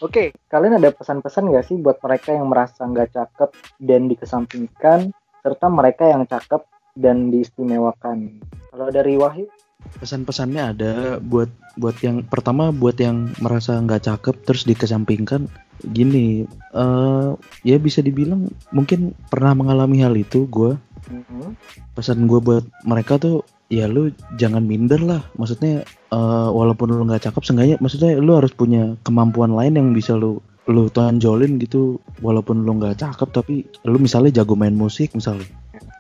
Oke, 0.01 0.33
kalian 0.49 0.81
ada 0.81 0.89
pesan-pesan 0.89 1.53
nggak 1.53 1.65
sih 1.69 1.77
buat 1.77 2.01
mereka 2.01 2.33
yang 2.33 2.49
merasa 2.49 2.89
nggak 2.89 3.13
cakep 3.13 3.49
dan 3.77 4.09
dikesampingkan, 4.09 5.13
serta 5.45 5.67
mereka 5.69 6.09
yang 6.09 6.25
cakep 6.25 6.65
dan 6.97 7.29
diistimewakan? 7.29 8.41
Kalau 8.73 8.89
dari 8.89 9.13
Wahyu, 9.21 9.45
Pesan-pesannya 9.81 10.63
ada 10.73 10.93
buat 11.17 11.49
buat 11.77 11.97
yang 12.05 12.21
pertama 12.25 12.69
buat 12.69 12.97
yang 13.01 13.33
merasa 13.41 13.81
nggak 13.81 14.05
cakep 14.05 14.35
terus 14.45 14.61
dikesampingkan 14.67 15.49
gini 15.89 16.45
eh 16.77 17.29
ya 17.65 17.77
bisa 17.81 18.05
dibilang 18.05 18.45
mungkin 18.69 19.17
pernah 19.33 19.57
mengalami 19.57 20.05
hal 20.05 20.13
itu 20.13 20.45
gue 20.45 20.77
Mhm. 21.09 21.57
pesan 21.97 22.29
gue 22.29 22.39
buat 22.39 22.65
mereka 22.85 23.17
tuh 23.17 23.41
ya 23.71 23.87
lu 23.87 24.11
jangan 24.35 24.61
minder 24.67 24.99
lah. 24.99 25.21
Maksudnya 25.39 25.87
eh, 25.87 26.49
walaupun 26.51 26.91
lu 26.91 27.03
nggak 27.07 27.31
cakep 27.31 27.41
seenggaknya 27.41 27.77
maksudnya 27.79 28.19
lu 28.19 28.35
harus 28.37 28.51
punya 28.51 28.99
kemampuan 29.07 29.55
lain 29.55 29.79
yang 29.79 29.89
bisa 29.95 30.13
lu 30.13 30.43
lu 30.69 30.91
tonjolin 30.91 31.57
gitu. 31.57 31.97
Walaupun 32.19 32.67
lu 32.67 32.77
nggak 32.77 33.01
cakep 33.01 33.29
tapi 33.31 33.65
lu 33.87 33.97
misalnya 33.97 34.43
jago 34.43 34.53
main 34.53 34.75
musik 34.75 35.15
misalnya 35.15 35.47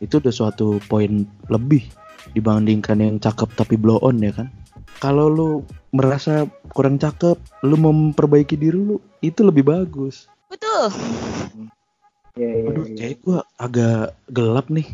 itu 0.03 0.17
udah 0.17 0.33
suatu 0.33 0.81
poin 0.89 1.25
lebih 1.47 1.85
dibandingkan 2.35 3.01
yang 3.01 3.15
cakep 3.17 3.49
tapi 3.55 3.79
blow 3.79 3.97
on 4.03 4.19
ya 4.21 4.35
kan? 4.35 4.51
Kalau 5.01 5.31
lu 5.31 5.49
merasa 5.91 6.45
kurang 6.71 7.01
cakep 7.01 7.35
lu 7.65 7.75
memperbaiki 7.75 8.55
diri 8.55 8.77
lu 8.77 9.01
itu 9.23 9.41
lebih 9.41 9.65
bagus. 9.65 10.29
Betul. 10.51 10.91
Iya 12.39 12.49
iya. 12.55 12.67
Aduh, 12.71 12.85
iya. 12.87 12.95
kayak 12.95 13.17
gua 13.23 13.39
agak 13.59 14.15
gelap 14.31 14.67
nih. 14.71 14.87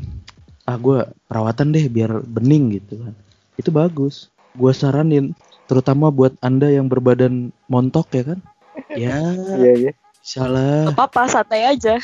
Ah, 0.68 0.78
gua 0.80 1.14
perawatan 1.30 1.72
deh 1.72 1.86
biar 1.88 2.22
bening 2.26 2.82
gitu 2.82 3.00
kan. 3.02 3.14
Itu 3.60 3.70
bagus. 3.70 4.34
Gua 4.58 4.74
saranin, 4.74 5.38
terutama 5.70 6.10
buat 6.10 6.34
anda 6.42 6.68
yang 6.74 6.90
berbadan 6.90 7.54
montok 7.70 8.10
ya 8.14 8.24
kan. 8.34 8.40
Ya, 8.98 9.20
Iya 9.54 9.72
iya. 9.78 9.92
salah 10.26 10.90
Gak 10.90 10.98
apa-apa, 10.98 11.30
santai 11.30 11.70
aja. 11.70 12.02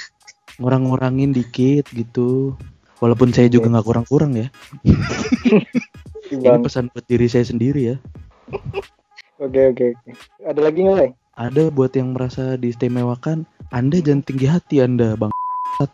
ngurang-ngurangin 0.61 1.33
dikit 1.33 1.89
gitu. 1.89 2.53
Walaupun 3.01 3.33
saya 3.33 3.49
juga 3.49 3.73
nggak 3.73 3.87
kurang-kurang 3.87 4.37
ya. 4.37 4.47
Ini 6.33 6.61
pesan 6.61 6.93
buat 6.93 7.05
diri 7.09 7.25
saya 7.25 7.45
sendiri 7.49 7.93
ya. 7.93 7.97
Oke 9.41 9.73
oke 9.73 9.85
oke. 9.97 10.09
Ada 10.45 10.61
lagi 10.61 10.79
nggak? 10.85 11.22
Ada 11.33 11.73
buat 11.73 11.89
yang 11.97 12.13
merasa 12.13 12.61
diistimewakan, 12.61 13.49
Anda 13.73 13.97
jangan 14.05 14.21
tinggi 14.21 14.45
hati 14.45 14.85
Anda, 14.85 15.17
Bang. 15.17 15.33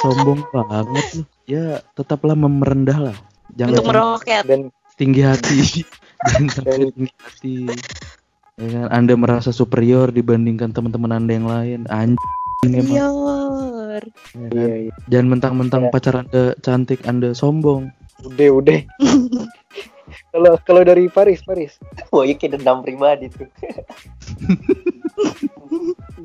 Sombong 0.00 0.40
banget 0.56 0.88
lu. 0.88 1.20
Ya, 1.44 1.84
tetaplah 1.92 2.32
memerendah 2.32 3.12
lah. 3.12 3.16
Jangan 3.60 3.76
Untuk 3.76 3.92
meroket. 3.92 4.48
Dan 4.48 4.72
tinggi 4.96 5.20
hati. 5.20 5.84
jangan 6.32 6.48
sampai 6.48 6.88
tinggi 6.96 7.12
hati. 7.20 7.68
Ya 8.56 8.68
kan, 8.72 8.88
Anda 8.88 9.12
merasa 9.20 9.52
superior 9.52 10.08
dibandingkan 10.08 10.72
teman-teman 10.72 11.12
Anda 11.12 11.36
yang 11.36 11.44
lain. 11.44 11.84
Anjing 11.92 12.72
emang. 12.72 12.88
Iya. 12.88 13.04
ya 13.04 14.00
kan? 14.00 14.04
iya 14.56 14.74
iya. 14.88 14.92
Jangan 15.12 15.28
mentang-mentang 15.28 15.82
Ya. 15.88 15.92
pacar 15.92 16.24
Anda 16.24 16.56
cantik, 16.64 17.04
Anda 17.04 17.36
sombong. 17.36 17.92
Udah 18.24 18.48
udah. 18.64 18.80
Kalau 20.36 20.52
kalau 20.68 20.84
dari 20.84 21.08
Paris 21.08 21.40
Paris. 21.40 21.80
Wah, 22.12 22.28
iya 22.28 22.36
kayak 22.36 22.60
dendam 22.60 22.84
pribadi 22.84 23.32
tuh. 23.32 23.48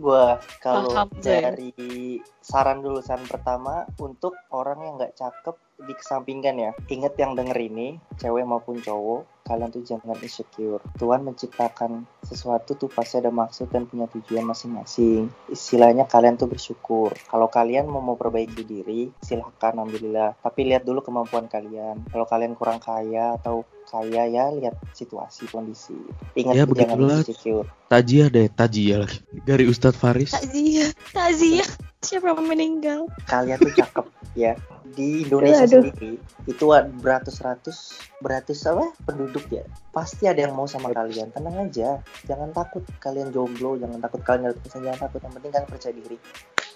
gua 0.02 0.42
kalau 0.60 1.08
dari 1.22 2.20
saran 2.42 2.82
dulu 2.82 3.00
saran 3.00 3.24
pertama 3.30 3.86
untuk 4.02 4.34
orang 4.52 4.84
yang 4.84 4.94
nggak 5.00 5.16
cakep 5.16 5.56
dikesampingkan 5.88 6.56
ya. 6.58 6.72
Ingat 6.92 7.14
yang 7.18 7.34
denger 7.34 7.58
ini, 7.58 7.98
cewek 8.20 8.46
maupun 8.46 8.82
cowok, 8.82 9.26
kalian 9.46 9.74
tuh 9.74 9.82
jangan 9.82 10.18
insecure. 10.22 10.82
Tuhan 10.98 11.26
menciptakan 11.26 12.06
sesuatu 12.22 12.78
tuh 12.78 12.90
pasti 12.90 13.18
ada 13.18 13.34
maksud 13.34 13.70
dan 13.74 13.90
punya 13.90 14.06
tujuan 14.12 14.46
masing-masing. 14.46 15.30
Istilahnya 15.50 16.06
kalian 16.06 16.38
tuh 16.38 16.50
bersyukur. 16.50 17.14
Kalau 17.26 17.50
kalian 17.50 17.90
mau 17.90 18.04
memperbaiki 18.04 18.62
diri, 18.62 19.10
silahkan 19.22 19.74
alhamdulillah. 19.82 20.38
Tapi 20.42 20.62
lihat 20.70 20.86
dulu 20.86 21.02
kemampuan 21.02 21.50
kalian. 21.50 22.06
Kalau 22.10 22.26
kalian 22.30 22.54
kurang 22.54 22.78
kaya 22.78 23.38
atau 23.42 23.66
kaya 23.92 24.24
ya 24.32 24.48
lihat 24.56 24.80
situasi 24.96 25.52
kondisi. 25.52 25.94
Ingat 26.40 26.56
Ya, 26.56 26.64
jangan 26.64 27.20
insecure. 27.20 27.68
Tajiah 27.92 28.32
deh, 28.32 28.48
tajiah 28.48 29.04
lagi. 29.04 29.20
Dari 29.44 29.68
Ustadz 29.68 30.00
Faris. 30.00 30.32
Takziah. 30.32 30.96
Takziah. 31.12 31.68
Siapa 32.00 32.32
yang 32.32 32.48
meninggal? 32.48 33.12
kalian 33.28 33.60
tuh 33.62 33.76
cakep 33.78 34.06
ya 34.38 34.56
di 34.96 35.28
Indonesia 35.28 35.68
Aduh. 35.68 35.84
sendiri 35.88 36.16
itu 36.48 36.66
ada 36.72 36.88
beratus-ratus 36.88 38.00
beratus 38.24 38.64
apa 38.68 38.96
penduduk 39.04 39.44
ya 39.52 39.68
pasti 39.92 40.28
ada 40.28 40.48
yang 40.48 40.56
mau 40.56 40.66
sama 40.66 40.92
kalian 40.96 41.32
tenang 41.36 41.68
aja 41.68 42.00
jangan 42.24 42.56
takut 42.56 42.84
kalian 43.04 43.30
jomblo 43.36 43.76
jangan 43.76 44.00
takut 44.00 44.22
kalian 44.24 44.50
nggak 44.50 44.64
bisa 44.64 44.78
jangan 44.80 45.00
takut 45.08 45.20
yang 45.20 45.34
penting 45.36 45.52
kalian 45.52 45.70
percaya 45.70 45.94
diri 45.96 46.18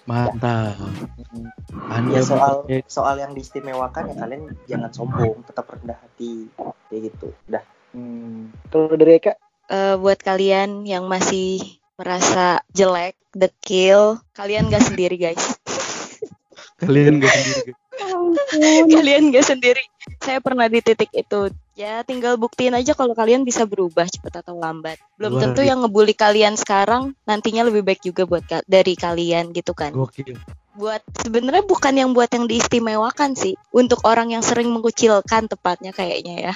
Mantap. 0.06 0.78
Anda 1.90 2.14
ya 2.14 2.22
soal 2.22 2.62
soal 2.86 3.18
yang 3.18 3.34
diistimewakan 3.34 4.14
ya 4.14 4.14
kalian 4.14 4.54
jangan 4.70 4.90
sombong 4.94 5.42
tetap 5.42 5.66
rendah 5.66 5.98
hati 5.98 6.46
kayak 6.86 7.10
gitu 7.10 7.34
udah 7.50 7.64
Hmm. 7.96 8.52
Kalau 8.68 8.92
dari 8.92 9.16
Eka? 9.16 9.32
Eh, 9.72 9.96
buat 9.96 10.20
kalian 10.20 10.84
yang 10.84 11.08
masih 11.08 11.80
merasa 11.96 12.60
jelek, 12.76 13.16
dekil, 13.32 14.20
kalian 14.36 14.68
gak 14.68 14.84
sendiri 14.84 15.16
guys. 15.16 15.55
Kalian 16.80 17.18
gak 17.20 17.32
sendiri. 17.32 17.72
guys. 17.72 17.84
Ampun. 17.96 18.88
kalian 18.92 19.22
gak 19.32 19.46
sendiri. 19.48 19.84
Saya 20.20 20.38
pernah 20.44 20.66
di 20.68 20.80
titik 20.84 21.10
itu. 21.12 21.48
Ya 21.76 22.00
tinggal 22.04 22.40
buktiin 22.40 22.72
aja 22.72 22.96
kalau 22.96 23.12
kalian 23.12 23.44
bisa 23.44 23.68
berubah 23.68 24.08
cepat 24.08 24.40
atau 24.40 24.56
lambat. 24.56 24.96
Belum 25.20 25.36
Luar 25.36 25.42
tentu 25.48 25.60
biasa. 25.60 25.70
yang 25.72 25.78
ngebully 25.84 26.14
kalian 26.16 26.54
sekarang 26.56 27.12
nantinya 27.28 27.68
lebih 27.68 27.84
baik 27.84 28.00
juga 28.00 28.24
buat 28.24 28.44
ka- 28.44 28.64
dari 28.64 28.96
kalian 28.96 29.52
gitu 29.52 29.76
kan. 29.76 29.92
Gokil. 29.92 30.36
Buat 30.76 31.04
sebenarnya 31.20 31.64
bukan 31.64 31.94
yang 31.96 32.10
buat 32.12 32.28
yang 32.32 32.48
diistimewakan 32.48 33.32
sih. 33.36 33.56
Untuk 33.72 34.04
orang 34.04 34.32
yang 34.32 34.44
sering 34.44 34.68
mengucilkan 34.72 35.48
tepatnya 35.48 35.92
kayaknya 35.92 36.52
ya. 36.52 36.54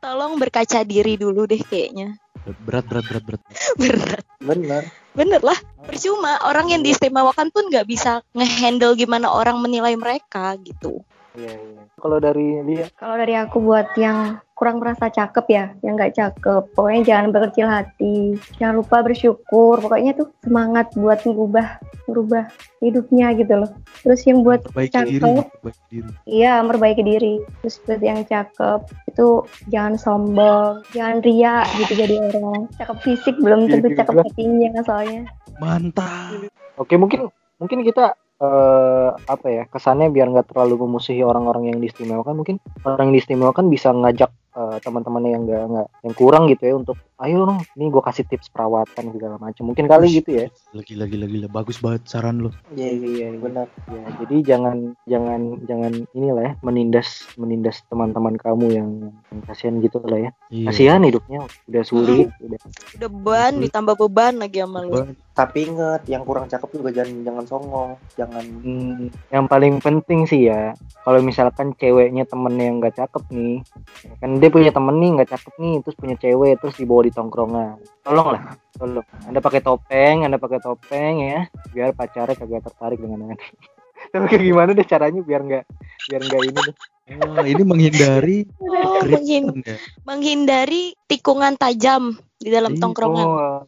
Tolong 0.00 0.36
berkaca 0.40 0.84
diri 0.84 1.16
dulu 1.20 1.44
deh 1.48 1.60
kayaknya. 1.60 2.16
Berat, 2.42 2.84
berat, 2.90 3.04
berat, 3.06 3.24
berat. 3.24 3.42
Berat. 3.78 4.24
bener 4.42 4.82
Bener 5.12 5.44
lah, 5.44 5.54
percuma 5.84 6.40
orang 6.48 6.72
yang 6.72 6.80
diistimewakan 6.80 7.52
pun 7.52 7.68
nggak 7.68 7.84
bisa 7.84 8.24
ngehandle 8.32 8.96
gimana 8.96 9.28
orang 9.28 9.60
menilai 9.60 9.92
mereka 9.92 10.56
gitu. 10.64 11.04
Iya 11.32 11.52
iya. 11.56 11.82
Kalau 11.96 12.18
dari 12.20 12.60
Lia? 12.60 12.86
Kalau 13.00 13.16
dari 13.16 13.34
aku 13.40 13.56
buat 13.64 13.88
yang 13.96 14.36
kurang 14.52 14.78
merasa 14.78 15.08
cakep 15.08 15.46
ya, 15.48 15.64
yang 15.82 15.98
nggak 15.98 16.14
cakep, 16.14 16.62
pokoknya 16.76 17.02
jangan 17.02 17.26
berkecil 17.34 17.66
hati, 17.66 18.38
jangan 18.60 18.84
lupa 18.84 19.02
bersyukur, 19.02 19.80
pokoknya 19.82 20.12
tuh 20.14 20.30
semangat 20.44 20.92
buat 20.94 21.18
ngubah, 21.26 21.82
ngubah 22.06 22.46
hidupnya 22.78 23.34
gitu 23.34 23.64
loh. 23.64 23.70
Terus 24.06 24.20
yang 24.28 24.44
buat 24.46 24.62
Perbaiki 24.70 25.02
diri, 25.08 25.18
cakep, 25.18 25.46
diri. 25.90 26.10
iya 26.28 26.60
memperbaiki 26.62 27.02
diri. 27.02 27.34
Terus 27.64 27.76
buat 27.88 28.02
yang 28.04 28.22
cakep 28.22 28.80
itu 29.10 29.26
jangan 29.72 29.94
sombong, 29.98 30.84
jangan 30.94 31.24
ria 31.24 31.64
gitu 31.80 31.92
jadi 31.96 32.14
orang. 32.22 32.70
Cakep 32.76 32.96
fisik 33.02 33.34
belum 33.40 33.66
Iya, 33.66 33.80
tentu 33.80 33.88
cakep 33.98 34.14
hatinya 34.20 34.70
soalnya. 34.84 35.22
Mantap. 35.58 36.38
Oke 36.78 36.94
mungkin 37.00 37.32
mungkin 37.58 37.82
kita 37.82 38.14
eh, 38.42 39.10
apa 39.14 39.46
ya 39.46 39.64
kesannya 39.70 40.10
biar 40.10 40.26
nggak 40.34 40.50
terlalu 40.50 40.84
memusuhi 40.86 41.22
orang-orang 41.22 41.70
yang 41.70 41.78
diistimewakan 41.78 42.34
mungkin 42.34 42.56
orang 42.82 43.10
yang 43.10 43.14
diistimewakan 43.22 43.70
bisa 43.70 43.94
ngajak 43.94 44.30
eh, 44.58 44.76
teman-temannya 44.82 45.30
yang 45.30 45.42
nggak 45.46 45.62
nggak 45.70 45.88
yang 46.02 46.14
kurang 46.18 46.44
gitu 46.50 46.62
ya 46.66 46.74
untuk 46.74 46.98
ayo 47.22 47.46
dong 47.46 47.62
ini 47.72 47.86
gue 47.86 48.02
kasih 48.02 48.24
tips 48.24 48.50
perawatan 48.50 49.10
segala 49.10 49.38
macam 49.38 49.62
mungkin 49.64 49.86
kali 49.86 50.10
gitu 50.12 50.30
ya 50.34 50.46
Lagi, 50.72 50.94
lagi, 50.94 51.14
lagi. 51.14 51.36
Bagus 51.44 51.78
banget 51.78 52.02
saran 52.04 52.40
lo. 52.40 52.50
iya 52.72 52.90
iya 52.90 53.08
iya. 53.28 53.38
bener 53.38 53.66
ya 53.86 54.02
jadi 54.18 54.36
jangan 54.44 54.76
jangan 55.04 55.40
jangan 55.64 55.92
inilah 56.12 56.42
ya 56.42 56.52
menindas 56.60 57.08
menindas 57.34 57.84
teman-teman 57.86 58.34
kamu 58.34 58.66
yang, 58.68 58.90
yang 59.28 59.40
kasihan 59.44 59.78
gitu 59.78 60.02
lah 60.02 60.18
ya 60.20 60.30
Iya. 60.48 60.66
kasihan 60.68 61.00
hidupnya 61.00 61.40
udah 61.66 61.82
sulit 61.82 62.28
udah 62.38 62.58
Udah 62.92 63.08
beban 63.08 63.52
Betul. 63.52 63.64
ditambah 63.64 63.94
beban 63.98 64.34
lagi 64.36 64.58
sama 64.58 64.80
lu. 64.82 65.00
Tapi 65.32 65.58
inget 65.64 66.02
yang 66.06 66.22
kurang 66.22 66.44
cakep 66.44 66.68
juga 66.74 66.90
jangan 66.92 67.14
jangan 67.22 67.44
songong 67.46 67.90
jangan 68.14 68.44
Hmm, 68.62 69.08
yang 69.28 69.46
paling 69.46 69.78
penting 69.78 70.24
sih 70.24 70.44
ya 70.44 70.76
kalau 71.00 71.20
misalkan 71.20 71.72
ceweknya 71.72 72.24
temennya 72.24 72.64
yang 72.64 72.76
nggak 72.78 72.94
cakep 72.94 73.22
nih 73.30 73.64
ya 74.02 74.12
kan 74.18 74.30
dia 74.36 74.48
punya 74.48 74.70
temen 74.70 74.96
nih 74.98 75.10
nggak 75.14 75.30
cakep 75.30 75.54
nih 75.56 75.74
terus 75.80 75.96
punya 75.96 76.16
cewek 76.16 76.58
terus 76.58 76.74
dibawa 76.74 77.00
di 77.00 77.11
tongkrongan 77.12 77.76
tolong 78.02 78.26
lah 78.30 78.40
tolong 78.72 79.04
anda 79.24 79.38
pakai 79.38 79.60
topeng 79.60 80.22
anda 80.22 80.36
pakai 80.36 80.58
topeng 80.58 81.14
ya 81.22 81.38
biar 81.70 81.92
pacarnya 81.92 82.34
kagak 82.34 82.64
tertarik 82.64 82.98
dengan 82.98 83.28
anda 83.28 83.34
tapi 84.10 84.24
kayak 84.26 84.42
gimana 84.42 84.70
deh 84.72 84.82
caranya 84.82 85.20
biar 85.20 85.40
nggak 85.40 85.62
biar 86.06 86.20
nggak 86.22 86.42
ini 86.42 86.60
deh 86.62 86.74
Oh, 87.12 87.42
ini 87.42 87.60
menghindari 87.60 88.46
Oh, 88.62 89.02
menghin- 89.02 89.50
ya. 89.60 89.76
menghindari 90.06 90.94
tikungan 91.04 91.54
tajam 91.54 92.14
di 92.38 92.48
dalam 92.48 92.72
Iya. 92.72 92.78
tongkrongan. 92.78 93.26
oh, 93.26 93.58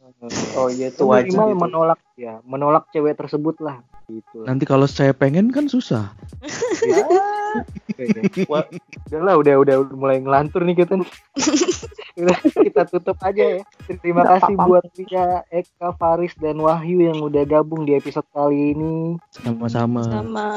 oh 0.57 0.67
iya 0.71 0.89
itu 0.89 1.03
wajib 1.03 1.35
minimal 1.35 1.49
itu. 1.49 1.59
menolak 1.59 1.99
ya 2.15 2.33
menolak 2.43 2.83
cewek 2.89 3.13
tersebut 3.13 3.59
lah 3.59 3.83
gitu 4.07 4.45
Nanti 4.45 4.63
kalau 4.63 4.85
saya 4.87 5.11
pengen 5.13 5.49
kan 5.49 5.67
susah. 5.67 6.13
Wah, 8.47 8.63
udah 9.07 9.21
lah 9.21 9.35
udah 9.35 9.55
udah 9.57 9.75
udah 9.83 9.93
mulai 9.93 10.17
ngelantur 10.19 10.63
nih 10.63 10.77
kita 10.77 10.97
nih 10.97 11.09
kita 12.71 12.83
tutup 12.87 13.19
aja 13.21 13.59
ya. 13.59 13.63
Terima 13.99 14.23
Nggak 14.23 14.33
kasih 14.39 14.55
apa-apa. 14.55 14.69
buat 14.71 14.85
Ria, 14.95 15.29
Eka, 15.51 15.89
Faris, 15.99 16.35
dan 16.39 16.57
Wahyu 16.63 17.11
yang 17.11 17.19
udah 17.21 17.43
gabung 17.43 17.83
di 17.85 17.99
episode 17.99 18.27
kali 18.31 18.73
ini. 18.73 19.19
Sama-sama. 19.35 20.03
Sama. 20.07 20.49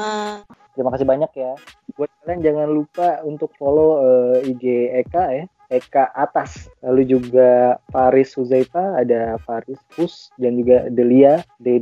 Terima 0.78 0.94
kasih 0.94 1.06
banyak 1.06 1.30
ya. 1.34 1.52
Buat 1.98 2.10
kalian 2.22 2.40
jangan 2.46 2.68
lupa 2.70 3.08
untuk 3.26 3.50
follow 3.58 3.98
eh, 4.06 4.50
IG 4.54 4.64
Eka 5.02 5.24
ya. 5.34 5.44
Eka 5.68 6.14
atas. 6.16 6.70
Lalu 6.80 7.18
juga 7.18 7.76
Faris 7.92 8.32
Huzaifa, 8.38 8.96
ada 9.04 9.36
Faris 9.44 9.82
Pus 9.92 10.32
dan 10.40 10.56
juga 10.56 10.88
Delia 10.88 11.44
D. 11.60 11.76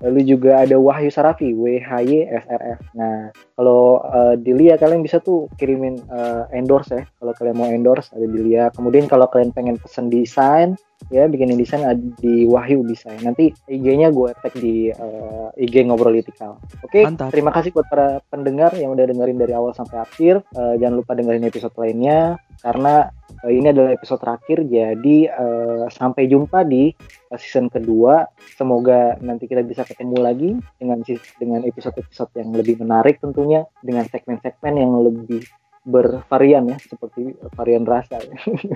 Lalu 0.00 0.20
juga 0.24 0.64
ada 0.64 0.80
Wahyu 0.80 1.12
Sarafi 1.12 1.52
W 1.52 1.76
H 1.80 1.90
Y 2.08 2.24
S 2.24 2.44
R 2.48 2.62
F. 2.76 2.80
Nah, 2.96 3.28
kalau 3.52 4.00
eh, 4.00 4.34
Delia 4.40 4.80
kalian 4.80 5.04
bisa 5.04 5.20
tuh 5.20 5.46
kirimin 5.60 6.00
eh, 6.00 6.56
endorse 6.56 6.92
ya. 6.96 7.04
Kalau 7.20 7.32
kalian 7.36 7.56
mau 7.56 7.68
endorse 7.68 8.08
ada 8.16 8.24
Delia. 8.24 8.72
Kemudian 8.72 9.04
kalau 9.06 9.28
kalian 9.28 9.52
pengen 9.52 9.76
pesen 9.76 10.08
desain 10.08 10.80
ya 11.08 11.24
bikin 11.24 11.56
desain 11.56 11.82
di 12.20 12.44
Wahyu 12.44 12.84
bisa. 12.84 13.08
Nanti 13.24 13.56
IG-nya 13.64 14.12
gue 14.12 14.30
tag 14.36 14.52
di 14.60 14.92
eh, 14.92 15.64
IG 15.64 15.88
ngobrolitikal. 15.88 16.60
Oke, 16.84 17.08
Mantap. 17.08 17.32
terima 17.32 17.50
kasih 17.54 17.72
buat 17.72 17.88
para 17.88 18.20
pendengar 18.28 18.76
yang 18.76 18.92
udah 18.92 19.08
dengerin 19.08 19.40
dari 19.40 19.56
awal 19.56 19.72
sampai 19.72 20.04
akhir. 20.04 20.44
Eh, 20.52 20.74
jangan 20.76 21.00
lupa 21.00 21.16
dengerin 21.16 21.48
episode 21.48 21.72
lainnya 21.80 22.36
karena 22.60 23.08
eh, 23.48 23.52
ini 23.56 23.72
adalah 23.72 23.90
episode 23.96 24.20
terakhir. 24.20 24.58
Jadi 24.68 25.16
eh, 25.30 25.84
sampai 25.88 26.28
jumpa 26.28 26.68
di 26.68 26.92
season 27.40 27.72
kedua. 27.72 28.28
Semoga 28.58 29.16
nanti 29.24 29.48
kita 29.48 29.64
bisa 29.64 29.86
ketemu 29.86 30.16
lagi 30.20 30.50
dengan 30.76 31.00
dengan 31.40 31.60
episode-episode 31.64 32.36
yang 32.36 32.50
lebih 32.52 32.76
menarik 32.82 33.22
tentunya 33.22 33.64
dengan 33.80 34.04
segmen-segmen 34.10 34.74
yang 34.76 34.92
lebih 35.00 35.40
bervarian 35.84 36.68
ya 36.68 36.78
seperti 36.78 37.34
varian 37.56 37.88
rasa. 37.88 38.20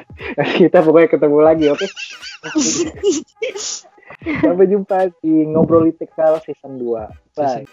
kita 0.61 0.81
pokoknya 0.81 1.09
ketemu 1.13 1.39
lagi, 1.41 1.65
oke? 1.69 1.87
Sampai 4.45 4.67
jumpa 4.69 5.13
di 5.21 5.45
ngobrolitikal 5.49 6.41
season 6.45 6.81
2. 6.81 7.37
Bye. 7.37 7.69